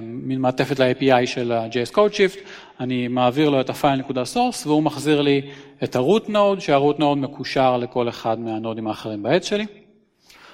מין 0.00 0.40
מעטפת 0.40 0.78
ל-API 0.78 1.26
של 1.26 1.52
ה-JS 1.52 1.94
CodeShift, 1.94 2.38
אני 2.80 3.08
מעביר 3.08 3.50
לו 3.50 3.60
את 3.60 3.70
ה 3.70 3.76
file 3.76 3.98
נקודה 3.98 4.24
source 4.24 4.66
והוא 4.66 4.82
מחזיר 4.82 5.20
לי 5.20 5.42
את 5.84 5.96
ה-root 5.96 6.28
node, 6.28 6.60
שה-root 6.60 6.98
node 6.98 7.16
מקושר 7.16 7.76
לכל 7.76 8.08
אחד 8.08 8.40
מהנודים 8.40 8.86
האחרים 8.86 9.22
בעץ 9.22 9.48
שלי. 9.48 9.66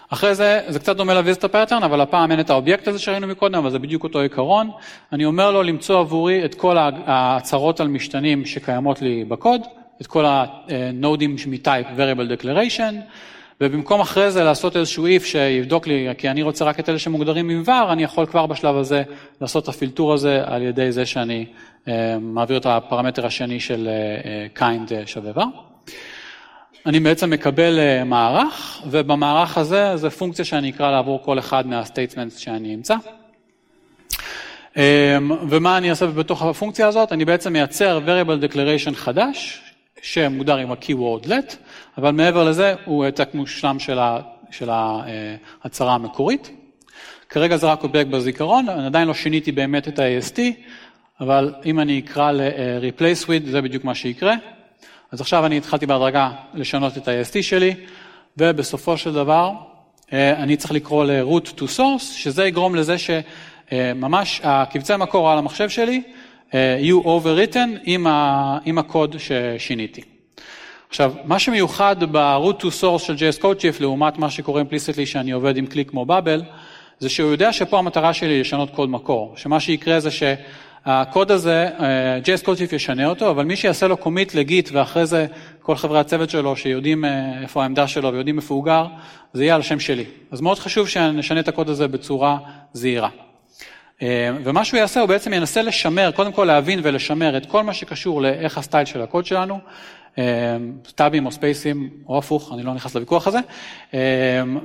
אחרי 0.08 0.34
זה, 0.34 0.60
זה 0.68 0.78
קצת 0.78 0.96
דומה 0.96 1.14
ל- 1.14 1.22
visitor 1.22 1.48
pattern, 1.52 1.84
אבל 1.84 2.00
הפעם 2.00 2.30
אין 2.30 2.40
את 2.40 2.50
האובייקט 2.50 2.88
הזה 2.88 2.98
שראינו 2.98 3.26
מקודם, 3.26 3.54
אבל 3.54 3.70
זה 3.70 3.78
בדיוק 3.78 4.04
אותו 4.04 4.20
עיקרון. 4.20 4.70
אני 5.12 5.24
אומר 5.24 5.50
לו 5.50 5.62
למצוא 5.62 6.00
עבורי 6.00 6.44
את 6.44 6.54
כל 6.54 6.76
ההצהרות 6.78 7.80
על 7.80 7.88
משתנים 7.88 8.44
שקיימות 8.44 9.02
לי 9.02 9.24
בקוד, 9.24 9.60
את 10.00 10.06
כל 10.06 10.24
הנודים 10.26 11.36
מ 11.46 11.54
type 11.54 11.86
variable 11.86 12.42
declaration, 12.42 12.94
ובמקום 13.60 14.00
אחרי 14.00 14.30
זה 14.30 14.44
לעשות 14.44 14.76
איזשהו 14.76 15.06
if 15.06 15.24
שיבדוק 15.24 15.86
לי, 15.86 16.08
כי 16.18 16.30
אני 16.30 16.42
רוצה 16.42 16.64
רק 16.64 16.80
את 16.80 16.88
אלה 16.88 16.98
שמוגדרים 16.98 17.50
עם 17.50 17.62
var, 17.66 17.92
אני 17.92 18.02
יכול 18.02 18.26
כבר 18.26 18.46
בשלב 18.46 18.76
הזה 18.76 19.02
לעשות 19.40 19.64
את 19.64 19.68
הפילטור 19.68 20.12
הזה 20.12 20.42
על 20.46 20.62
ידי 20.62 20.92
זה 20.92 21.06
שאני 21.06 21.46
אה, 21.88 22.18
מעביר 22.20 22.56
את 22.56 22.66
הפרמטר 22.66 23.26
השני 23.26 23.60
של 23.60 23.88
אה, 23.88 24.62
אה, 24.62 24.76
kind 24.86 25.06
שווה 25.06 25.32
var. 25.42 25.46
אני 26.86 27.00
בעצם 27.00 27.30
מקבל 27.30 27.78
מערך, 28.04 28.82
ובמערך 28.90 29.58
הזה 29.58 29.96
זה 29.96 30.10
פונקציה 30.10 30.44
שאני 30.44 30.70
אקרא 30.70 30.90
לעבור 30.90 31.22
כל 31.24 31.38
אחד 31.38 31.66
מהסטייטמנטס 31.66 32.36
שאני 32.36 32.74
אמצא. 32.74 32.96
ומה 35.48 35.78
אני 35.78 35.90
אעשה 35.90 36.06
בתוך 36.06 36.42
הפונקציה 36.42 36.88
הזאת? 36.88 37.12
אני 37.12 37.24
בעצם 37.24 37.52
מייצר 37.52 38.00
variable 38.06 38.52
declaration 38.52 38.94
חדש, 38.94 39.65
שמוגדר 40.02 40.56
עם 40.56 40.72
ה-keyword 40.72 41.26
let, 41.26 41.54
אבל 41.98 42.10
מעבר 42.10 42.44
לזה 42.44 42.74
הוא 42.84 43.04
העתק 43.04 43.28
מושלם 43.34 43.78
של, 43.78 43.98
ה, 43.98 44.18
של 44.50 44.68
ההצהרה 44.70 45.94
המקורית. 45.94 46.50
כרגע 47.28 47.56
זה 47.56 47.66
רק 47.66 47.82
עובד 47.82 48.10
בזיכרון, 48.10 48.68
אני 48.68 48.86
עדיין 48.86 49.08
לא 49.08 49.14
שיניתי 49.14 49.52
באמת 49.52 49.88
את 49.88 49.98
ה-AST, 49.98 50.38
אבל 51.20 51.54
אם 51.64 51.80
אני 51.80 51.98
אקרא 51.98 52.32
ל-replace 52.32 53.24
with, 53.24 53.50
זה 53.50 53.62
בדיוק 53.62 53.84
מה 53.84 53.94
שיקרה. 53.94 54.34
אז 55.12 55.20
עכשיו 55.20 55.46
אני 55.46 55.56
התחלתי 55.56 55.86
בהדרגה 55.86 56.30
לשנות 56.54 56.96
את 56.96 57.08
ה-AST 57.08 57.42
שלי, 57.42 57.74
ובסופו 58.36 58.96
של 58.96 59.12
דבר 59.12 59.52
אה, 60.12 60.42
אני 60.42 60.56
צריך 60.56 60.72
לקרוא 60.72 61.04
ל-root 61.04 61.46
to 61.58 61.62
source, 61.78 62.02
שזה 62.02 62.44
יגרום 62.44 62.74
לזה 62.74 62.96
שממש 62.98 64.40
הקבצי 64.44 64.92
מקור 64.98 65.30
על 65.30 65.38
המחשב 65.38 65.68
שלי 65.68 66.02
אה, 66.06 66.25
יהיו 66.80 67.00
overwritten 67.02 67.78
עם, 67.84 68.06
ה, 68.06 68.58
עם 68.64 68.78
הקוד 68.78 69.16
ששיניתי. 69.18 70.00
עכשיו, 70.88 71.12
מה 71.24 71.38
שמיוחד 71.38 71.96
ב-root 72.12 72.60
to 72.60 72.66
source 72.82 72.98
של 72.98 73.14
JS 73.14 73.42
CodeShift 73.42 73.80
לעומת 73.80 74.18
מה 74.18 74.30
שקורה 74.30 74.62
implicitly 74.62 75.06
שאני 75.06 75.30
עובד 75.30 75.56
עם 75.56 75.66
כלי 75.66 75.84
כמו 75.84 76.04
באבל, 76.06 76.42
זה 76.98 77.08
שהוא 77.08 77.30
יודע 77.30 77.52
שפה 77.52 77.78
המטרה 77.78 78.12
שלי 78.14 78.32
היא 78.32 78.40
לשנות 78.40 78.70
קוד 78.70 78.90
מקור, 78.90 79.32
שמה 79.36 79.60
שיקרה 79.60 80.00
זה 80.00 80.10
שהקוד 80.10 81.30
הזה, 81.30 81.68
אה, 81.80 82.18
JS 82.18 82.46
CodeShift 82.46 82.74
ישנה 82.74 83.06
אותו, 83.06 83.30
אבל 83.30 83.44
מי 83.44 83.56
שיעשה 83.56 83.88
לו 83.88 83.96
קומיט 83.96 84.34
לגיט 84.34 84.70
ואחרי 84.72 85.06
זה 85.06 85.26
כל 85.62 85.76
חברי 85.76 85.98
הצוות 85.98 86.30
שלו 86.30 86.56
שיודעים 86.56 87.04
אה, 87.04 87.42
איפה 87.42 87.62
העמדה 87.62 87.86
שלו 87.86 88.12
ויודעים 88.12 88.36
איפה 88.36 88.54
הוא 88.54 88.64
גר, 88.64 88.86
זה 89.32 89.44
יהיה 89.44 89.54
על 89.54 89.60
השם 89.60 89.80
שלי. 89.80 90.04
אז 90.30 90.40
מאוד 90.40 90.58
חשוב 90.58 90.88
שנשנה 90.88 91.40
את 91.40 91.48
הקוד 91.48 91.68
הזה 91.68 91.88
בצורה 91.88 92.38
זהירה. 92.72 93.25
אה, 94.02 94.30
ומה 94.44 94.64
שהוא 94.64 94.78
יעשה, 94.78 95.00
הוא 95.00 95.08
בעצם 95.08 95.32
ינסה 95.32 95.62
לשמר, 95.62 96.10
קודם 96.10 96.32
כל 96.32 96.44
להבין 96.44 96.80
ולשמר 96.82 97.36
את 97.36 97.46
כל 97.46 97.62
מה 97.62 97.74
שקשור 97.74 98.22
לאיך 98.22 98.58
הסטייל 98.58 98.84
של 98.84 99.02
הקוד 99.02 99.26
שלנו, 99.26 99.58
סטאבים 100.88 101.26
או 101.26 101.32
ספייסים 101.32 101.90
או 102.08 102.18
הפוך, 102.18 102.52
אני 102.54 102.62
לא 102.62 102.74
נכנס 102.74 102.94
לוויכוח 102.94 103.26
הזה, 103.26 103.38
אה, 103.94 104.00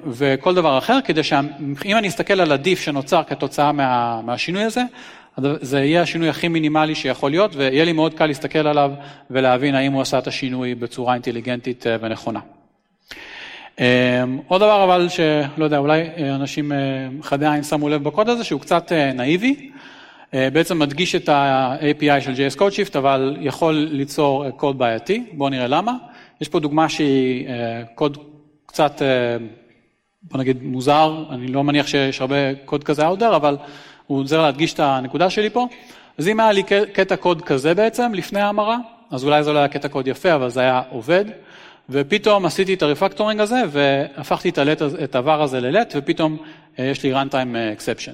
וכל 0.07 0.55
דבר 0.55 0.77
אחר, 0.77 0.99
כדי 1.03 1.23
שאם 1.23 1.97
אני 1.97 2.07
אסתכל 2.07 2.41
על 2.41 2.51
הדיף 2.51 2.79
שנוצר 2.79 3.23
כתוצאה 3.23 3.71
מה, 3.71 4.21
מהשינוי 4.21 4.63
הזה, 4.63 4.81
זה 5.37 5.79
יהיה 5.79 6.01
השינוי 6.01 6.29
הכי 6.29 6.47
מינימלי 6.47 6.95
שיכול 6.95 7.31
להיות, 7.31 7.55
ויהיה 7.55 7.85
לי 7.85 7.93
מאוד 7.93 8.13
קל 8.13 8.25
להסתכל 8.25 8.67
עליו 8.67 8.91
ולהבין 9.31 9.75
האם 9.75 9.93
הוא 9.93 10.01
עשה 10.01 10.19
את 10.19 10.27
השינוי 10.27 10.75
בצורה 10.75 11.13
אינטליגנטית 11.13 11.87
אה, 11.87 11.95
ונכונה. 12.01 12.39
עוד 14.47 14.61
דבר 14.61 14.83
אבל 14.83 15.09
שלא 15.09 15.63
יודע, 15.63 15.77
אולי 15.77 16.03
אנשים 16.35 16.71
חדי 17.21 17.47
עין 17.47 17.63
שמו 17.63 17.89
לב 17.89 18.03
בקוד 18.03 18.29
הזה, 18.29 18.43
שהוא 18.43 18.61
קצת 18.61 18.91
נאיבי, 18.91 19.71
אה, 20.33 20.49
בעצם 20.53 20.79
מדגיש 20.79 21.15
את 21.15 21.29
ה-API 21.29 22.21
של 22.21 22.33
JS 22.33 22.57
CodeShift, 22.59 22.97
אבל 22.97 23.37
יכול 23.41 23.73
ליצור 23.73 24.45
אה, 24.45 24.51
קוד 24.51 24.77
בעייתי, 24.77 25.25
בואו 25.33 25.49
נראה 25.49 25.67
למה. 25.67 25.93
יש 26.41 26.47
פה 26.47 26.59
דוגמה 26.59 26.89
שהיא 26.89 27.47
אה, 27.47 27.81
קוד 27.95 28.17
קצת, 28.65 29.01
בוא 30.23 30.39
נגיד, 30.39 30.63
מוזר, 30.63 31.23
אני 31.29 31.47
לא 31.47 31.63
מניח 31.63 31.87
שיש 31.87 32.21
הרבה 32.21 32.35
קוד 32.65 32.83
כזה 32.83 33.09
out 33.09 33.19
there, 33.19 33.35
אבל 33.35 33.57
הוא 34.07 34.19
עוזר 34.19 34.41
להדגיש 34.41 34.73
את 34.73 34.79
הנקודה 34.79 35.29
שלי 35.29 35.49
פה. 35.49 35.67
אז 36.17 36.27
אם 36.27 36.39
היה 36.39 36.51
לי 36.51 36.63
קטע 36.93 37.15
קוד 37.15 37.41
כזה 37.41 37.73
בעצם, 37.73 38.11
לפני 38.13 38.41
ההמרה, 38.41 38.77
אז 39.11 39.23
אולי 39.23 39.43
זה 39.43 39.53
לא 39.53 39.59
היה 39.59 39.67
קטע 39.67 39.87
קוד 39.87 40.07
יפה, 40.07 40.35
אבל 40.35 40.49
זה 40.49 40.59
היה 40.59 40.81
עובד. 40.89 41.25
ופתאום 41.91 42.45
עשיתי 42.45 42.73
את 42.73 42.81
הרפקטורינג 42.81 43.41
הזה 43.41 43.61
והפכתי 43.69 44.49
את 45.03 45.15
ה-var 45.15 45.29
הזה 45.29 45.61
ל-let 45.61 45.93
ופתאום 45.95 46.37
יש 46.77 47.03
לי 47.03 47.13
runtime 47.13 47.55
exception. 47.77 48.13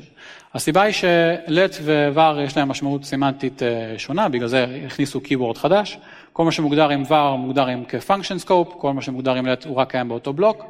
הסיבה 0.53 0.81
היא 0.81 0.93
ש-let 0.93 1.75
ו-var 1.81 2.39
יש 2.39 2.57
להם 2.57 2.67
משמעות 2.69 3.05
סימנטית 3.05 3.63
אה, 3.63 3.93
שונה, 3.97 4.29
בגלל 4.29 4.47
זה 4.47 4.65
הכניסו 4.85 5.19
Keyboard 5.25 5.57
חדש. 5.57 5.97
כל 6.33 6.45
מה 6.45 6.51
שמוגדר 6.51 6.89
עם 6.89 7.03
var 7.03 7.37
מוגדר 7.37 7.65
עם 7.65 7.83
כ-function 7.87 8.45
scope, 8.45 8.73
כל 8.77 8.93
מה 8.93 9.01
שמוגדר 9.01 9.33
עם 9.33 9.45
let 9.45 9.67
הוא 9.67 9.75
רק 9.75 9.91
קיים 9.91 10.09
באותו 10.09 10.33
בלוק, 10.33 10.65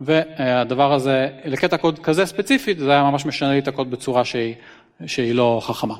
והדבר 0.00 0.92
הזה, 0.92 1.28
לקטע 1.44 1.76
קוד 1.76 1.98
כזה 1.98 2.26
ספציפית, 2.26 2.78
זה 2.78 2.90
היה 2.90 3.02
ממש 3.02 3.26
משנה 3.26 3.52
לי 3.52 3.58
את 3.58 3.68
הקוד 3.68 3.90
בצורה 3.90 4.24
שהיא, 4.24 4.54
שהיא 5.06 5.34
לא 5.34 5.60
חכמה. 5.64 5.94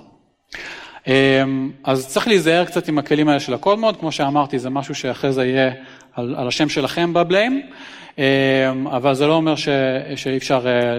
אז 1.85 2.09
צריך 2.09 2.29
להיזהר 2.29 2.65
קצת 2.65 2.89
עם 2.89 2.99
הכלים 2.99 3.29
האלה 3.29 3.41
של 3.41 3.55
ה 3.55 3.79
codemod, 3.79 3.97
כמו 3.97 4.13
שאמרתי, 4.13 4.59
זה 4.59 4.71
משהו 4.71 4.95
שאחרי 4.95 5.33
זה 5.33 5.45
יהיה 5.45 5.71
על, 6.19 6.35
על 6.39 6.49
השם 6.49 6.69
שלכם 6.69 7.13
ב 7.13 7.20
blame, 7.20 7.63
אמ, 8.19 8.23
אבל 8.87 9.15
זה 9.15 9.27
לא 9.27 9.35
אומר 9.35 9.57
ש, 9.57 9.69
שאי 10.17 10.37
אפשר 10.37 10.67
אה, 10.67 10.97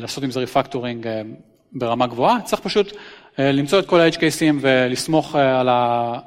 לעשות 0.00 0.24
עם 0.24 0.30
זה 0.30 0.40
refactoring 0.40 1.06
אה, 1.06 1.22
ברמה 1.72 2.06
גבוהה, 2.06 2.40
צריך 2.40 2.62
פשוט 2.62 2.92
אה, 3.38 3.52
למצוא 3.52 3.78
את 3.78 3.86
כל 3.86 4.00
ה-HKCים 4.00 4.54
ולסמוך 4.60 5.36
אה, 5.36 5.60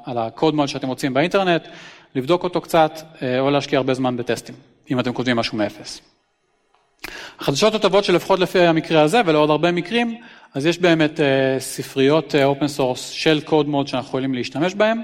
על 0.04 0.18
ה- 0.18 0.54
codemod 0.54 0.66
שאתם 0.66 0.88
רוצים 0.88 1.14
באינטרנט, 1.14 1.68
לבדוק 2.14 2.44
אותו 2.44 2.60
קצת, 2.60 3.00
אה, 3.22 3.40
או 3.40 3.50
להשקיע 3.50 3.78
הרבה 3.78 3.94
זמן 3.94 4.16
בטסטים, 4.16 4.54
אם 4.90 5.00
אתם 5.00 5.12
כותבים 5.12 5.36
משהו 5.36 5.58
מאפס. 5.58 6.17
החדשות 7.40 7.74
הטובות 7.74 8.04
שלפחות 8.04 8.38
לפי 8.38 8.60
המקרה 8.60 9.02
הזה 9.02 9.20
ולעוד 9.26 9.50
הרבה 9.50 9.72
מקרים, 9.72 10.16
אז 10.54 10.66
יש 10.66 10.78
באמת 10.78 11.20
ספריות 11.58 12.34
open 12.44 12.68
source 12.68 13.08
של 13.08 13.40
codemod 13.46 13.86
שאנחנו 13.86 14.08
יכולים 14.08 14.34
להשתמש 14.34 14.74
בהם. 14.74 15.02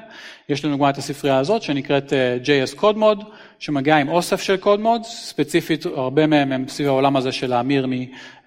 יש 0.48 0.64
לנו 0.64 0.78
גם 0.78 0.88
את 0.88 0.98
הספרייה 0.98 1.38
הזאת 1.38 1.62
שנקראת 1.62 2.12
JS 2.44 2.80
Codemod, 2.80 3.24
שמגיעה 3.58 3.98
עם 3.98 4.08
אוסף 4.08 4.42
של 4.42 4.56
codemod, 4.62 5.04
ספציפית 5.04 5.86
הרבה 5.86 6.26
מהם 6.26 6.52
הם 6.52 6.68
סביב 6.68 6.88
העולם 6.88 7.16
הזה 7.16 7.32
של 7.32 7.50
להמיר 7.50 7.86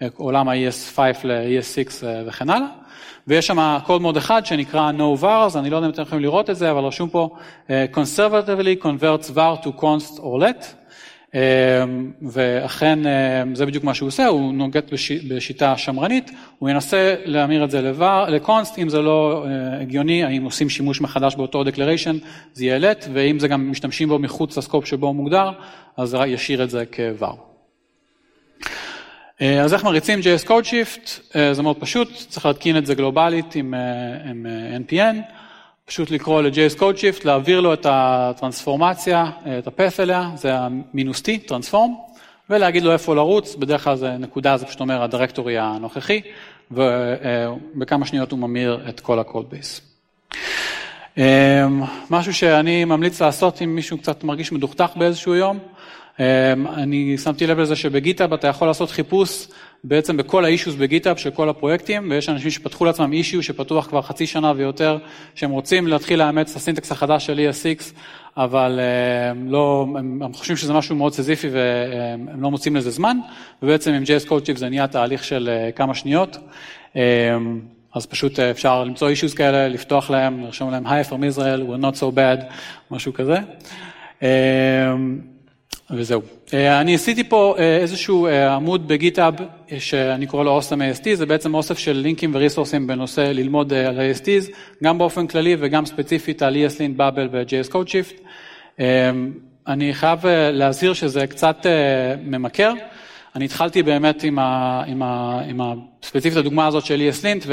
מעולם 0.02 0.50
ה-ES5 0.50 1.00
ל-ES6 1.24 2.04
וכן 2.28 2.50
הלאה. 2.50 2.68
ויש 3.28 3.48
שם 3.48 3.78
codemod 3.88 4.18
אחד 4.18 4.46
שנקרא 4.46 4.92
no 4.98 5.22
vars, 5.22 5.58
אני 5.58 5.70
לא 5.70 5.76
יודע 5.76 5.88
אם 5.88 5.94
אתם 5.94 6.02
יכולים 6.02 6.24
לראות 6.24 6.50
את 6.50 6.56
זה, 6.56 6.72
אבל 6.72 6.84
רשום 6.84 7.10
פה 7.10 7.30
conservatively 7.70 8.84
converts 8.84 9.30
var 9.36 9.66
to 9.66 9.82
const 9.82 10.20
or 10.20 10.40
let. 10.40 10.87
אמ, 11.34 11.40
ואכן 12.22 13.00
אמ, 13.08 13.56
זה 13.56 13.66
בדיוק 13.66 13.84
מה 13.84 13.94
שהוא 13.94 14.08
עושה, 14.08 14.26
הוא 14.28 14.54
נוגט 14.54 14.92
בשיטה 15.28 15.78
שמרנית, 15.78 16.32
הוא 16.60 16.70
ינסה 16.70 17.16
להמיר 17.26 17.64
את 17.64 17.72
זה 17.72 17.82
לקונסט, 18.28 18.80
אם 18.80 18.90
זה 18.90 19.02
לא 19.02 19.46
אה, 19.48 19.82
הגיוני, 19.82 20.24
האם 20.24 20.44
עושים 20.44 20.70
שימוש 20.70 21.02
מחדש 21.02 21.36
באותו 21.36 21.64
דקלריישן, 21.64 22.18
זה 22.54 22.66
יהיה 22.66 22.94
let, 22.94 23.06
ואם 23.14 23.40
זה 23.40 23.48
גם 23.48 23.72
משתמשים 23.72 24.10
בו 24.10 24.20
מחוץ 24.20 24.58
לסקופ 24.58 24.86
שבו 24.86 25.08
הוא 25.08 25.16
מוגדר, 25.16 25.52
אז 25.98 26.18
ישאיר 26.28 26.64
את 26.64 26.70
זה 26.70 26.84
כבר. 26.86 27.34
אה, 29.42 29.62
אז 29.62 29.74
איך 29.74 29.84
מריצים 29.84 30.20
JS 30.20 30.48
CodeShift? 30.48 31.36
אה, 31.36 31.54
זה 31.54 31.62
מאוד 31.64 31.78
פשוט, 31.80 32.12
צריך 32.30 32.46
להתקין 32.46 32.78
את 32.78 32.86
זה 32.86 32.96
גלובלית 32.96 33.56
עם, 33.56 33.74
עם 34.30 34.46
NPN. 34.88 35.16
פשוט 35.90 36.12
לקרוא 36.12 36.42
ל-JS 36.42 36.80
CodeShift, 36.80 37.22
להעביר 37.26 37.60
לו 37.60 37.74
את 37.74 37.86
הטרנספורמציה, 37.90 39.26
את 39.60 39.68
הפף 39.68 40.00
אליה, 40.00 40.30
זה 40.36 40.54
המינוס 40.54 41.22
T, 41.22 41.48
טרנספורם, 41.48 41.94
ולהגיד 42.50 42.84
לו 42.84 42.92
איפה 42.92 43.16
לרוץ, 43.16 43.56
בדרך 43.56 43.84
כלל 43.84 43.96
זה 43.96 44.12
נקודה, 44.12 44.58
זה 44.58 44.66
פשוט 44.66 44.80
אומר 44.80 45.04
הדירקטורי 45.04 45.58
הנוכחי, 45.58 46.22
ובכמה 46.72 48.06
שניות 48.06 48.32
הוא 48.32 48.40
ממיר 48.40 48.86
את 48.90 49.00
כל 49.00 49.20
ה-code 49.20 49.54
base. 49.54 49.82
משהו 52.10 52.34
שאני 52.34 52.86
ממליץ 52.86 53.22
לעשות 53.22 53.62
אם 53.62 53.76
מישהו 53.76 53.98
קצת 53.98 54.24
מרגיש 54.24 54.52
מדוכדך 54.52 54.92
באיזשהו 54.96 55.36
יום, 55.36 55.60
אני 56.20 57.18
שמתי 57.18 57.48
לב 57.48 57.60
לזה 57.60 57.76
שבגיטאב 57.76 58.34
אתה 58.34 58.48
יכול 58.48 58.68
לעשות 58.68 58.92
חיפוש 58.92 59.48
בעצם 59.84 60.18
בכל 60.18 60.46
האישוס 60.46 60.76
בגיטאב 60.76 61.18
של 61.18 61.32
כל 61.32 61.50
הפרויקטים, 61.50 62.12
ויש 62.12 62.30
אנשים 62.30 62.52
שפתחו 62.52 62.86
לעצמם 62.86 63.14
אישיו 63.14 63.44
שפתוח 63.44 63.88
כבר 63.88 64.02
חצי 64.02 64.28
שנה 64.28 64.54
ויותר, 64.56 64.98
שהם 65.36 65.52
רוצים 65.52 65.88
להתחיל 65.88 66.20
לאמץ 66.20 66.52
את 66.52 66.56
הסינטקס 66.56 66.92
החדש 66.92 67.26
של 67.26 67.50
ES6, 67.50 67.84
אבל 68.38 68.80
הם, 69.32 69.52
לא, 69.52 69.88
הם, 69.98 70.24
הם 70.24 70.34
חושבים 70.34 70.58
שזה 70.58 70.74
משהו 70.74 70.96
מאוד 70.96 71.14
סזיפי 71.14 71.48
והם 71.50 72.42
לא 72.42 72.52
מוצאים 72.52 72.76
לזה 72.76 72.92
זמן, 72.92 73.18
ובעצם 73.64 73.92
עם 73.92 74.04
JS 74.04 74.30
CodeShift 74.30 74.58
זה 74.58 74.70
נהיה 74.70 74.88
תהליך 74.88 75.24
של 75.24 75.50
אה, 75.50 75.72
כמה 75.72 75.94
שניות. 75.94 76.38
אז 77.96 78.06
פשוט 78.06 78.40
אה, 78.40 78.52
אפשר 78.52 78.84
למצוא 78.84 79.10
אישיוס 79.10 79.34
כאלה, 79.34 79.68
לפתוח 79.68 80.10
להם, 80.10 80.44
לרשום 80.44 80.72
להם 80.72 80.88
Hi 80.88 81.10
from 81.10 81.36
Israel, 81.36 81.62
we're 81.70 81.82
not 81.82 82.00
so 82.00 82.16
bad, 82.16 82.44
משהו 82.92 83.14
כזה. 83.14 83.38
וזהו. 85.92 86.22
אה, 86.54 86.82
אני 86.82 86.96
עשיתי 86.96 87.24
פה 87.24 87.56
אה, 87.60 87.78
איזשהו 87.78 88.28
אה, 88.28 88.56
עמוד 88.56 88.88
בגיטאב 88.88 89.34
שאני 89.78 90.28
קורא 90.28 90.44
לו 90.44 90.52
אוסם 90.52 90.82
AST, 90.82 91.04
זה 91.14 91.26
בעצם 91.26 91.54
אוסף 91.54 91.78
של 91.78 91.92
לינקים 91.92 92.32
וריסורסים 92.36 92.88
בנושא 92.88 93.22
ללמוד 93.22 93.74
על 93.74 94.00
ASTs, 94.00 94.52
גם 94.84 94.98
באופן 94.98 95.28
כללי 95.28 95.56
וגם 95.60 95.86
ספציפית 95.86 96.42
על 96.42 96.56
ESLint, 96.56 97.00
Bubble 97.00 97.30
ו-JS 97.32 97.74
CodeShift. 97.74 98.22
אני 99.68 99.94
חייב 99.94 100.20
להזהיר 100.54 100.94
שזה 100.94 101.28
קצת 101.28 101.66
ממכר. 102.24 102.74
אני 103.36 103.46
התחלתי 103.46 103.84
באמת 103.84 104.24
עם, 104.24 104.40
ה, 104.40 104.84
עם, 104.88 105.04
ה, 105.04 105.42
עם 105.48 105.62
ה, 105.62 105.74
ספציפית 106.04 106.38
הדוגמה 106.38 106.68
הזאת 106.68 106.86
של 106.86 107.10
ESLint, 107.12 107.46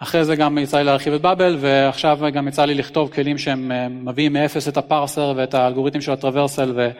ואחרי 0.00 0.24
זה 0.24 0.36
גם 0.36 0.58
יצא 0.58 0.78
לי 0.78 0.84
להרחיב 0.84 1.12
את 1.12 1.20
באבל, 1.20 1.56
ועכשיו 1.60 2.18
גם 2.32 2.48
יצא 2.48 2.64
לי 2.64 2.74
לכתוב 2.74 3.10
כלים 3.12 3.38
שהם 3.38 3.72
מביאים 4.04 4.32
מאפס 4.32 4.68
את 4.68 4.76
הפרסר 4.76 5.32
ואת 5.36 5.54
האלגוריתם 5.54 6.00
של 6.00 6.12
הטרוורסל, 6.12 6.90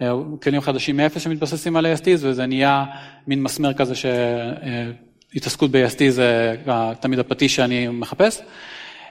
וכלים 0.00 0.60
חדשים 0.60 0.96
מאפס 0.96 1.22
שמתבססים 1.22 1.76
על 1.76 1.86
AST, 1.86 2.06
וזה 2.18 2.46
נהיה 2.46 2.84
מין 3.26 3.42
מסמר 3.42 3.74
כזה 3.74 3.94
שהתעסקות 3.94 5.70
ב-AST 5.70 6.02
זה 6.08 6.56
תמיד 7.00 7.18
הפטיש 7.18 7.56
שאני 7.56 7.88
מחפש. 7.88 8.42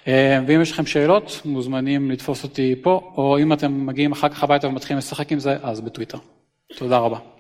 אה, 0.08 0.40
ואם 0.48 0.62
יש 0.62 0.72
לכם 0.72 0.86
שאלות, 0.86 1.42
מוזמנים 1.46 2.12
לתפוס 2.12 2.44
אותי 2.44 2.76
פה, 2.82 3.12
או 3.18 3.40
אם 3.40 3.54
אתם 3.54 3.86
מגיעים 3.86 4.12
אחר 4.12 4.30
כך 4.30 4.44
הביתה 4.44 4.68
ומתחילים 4.68 4.98
לשחק 4.98 5.32
עם 5.32 5.40
זה, 5.40 5.58
אז 5.64 5.82
בטוויטר. 5.82 6.18
תודה 6.78 6.98
רבה. 6.98 7.39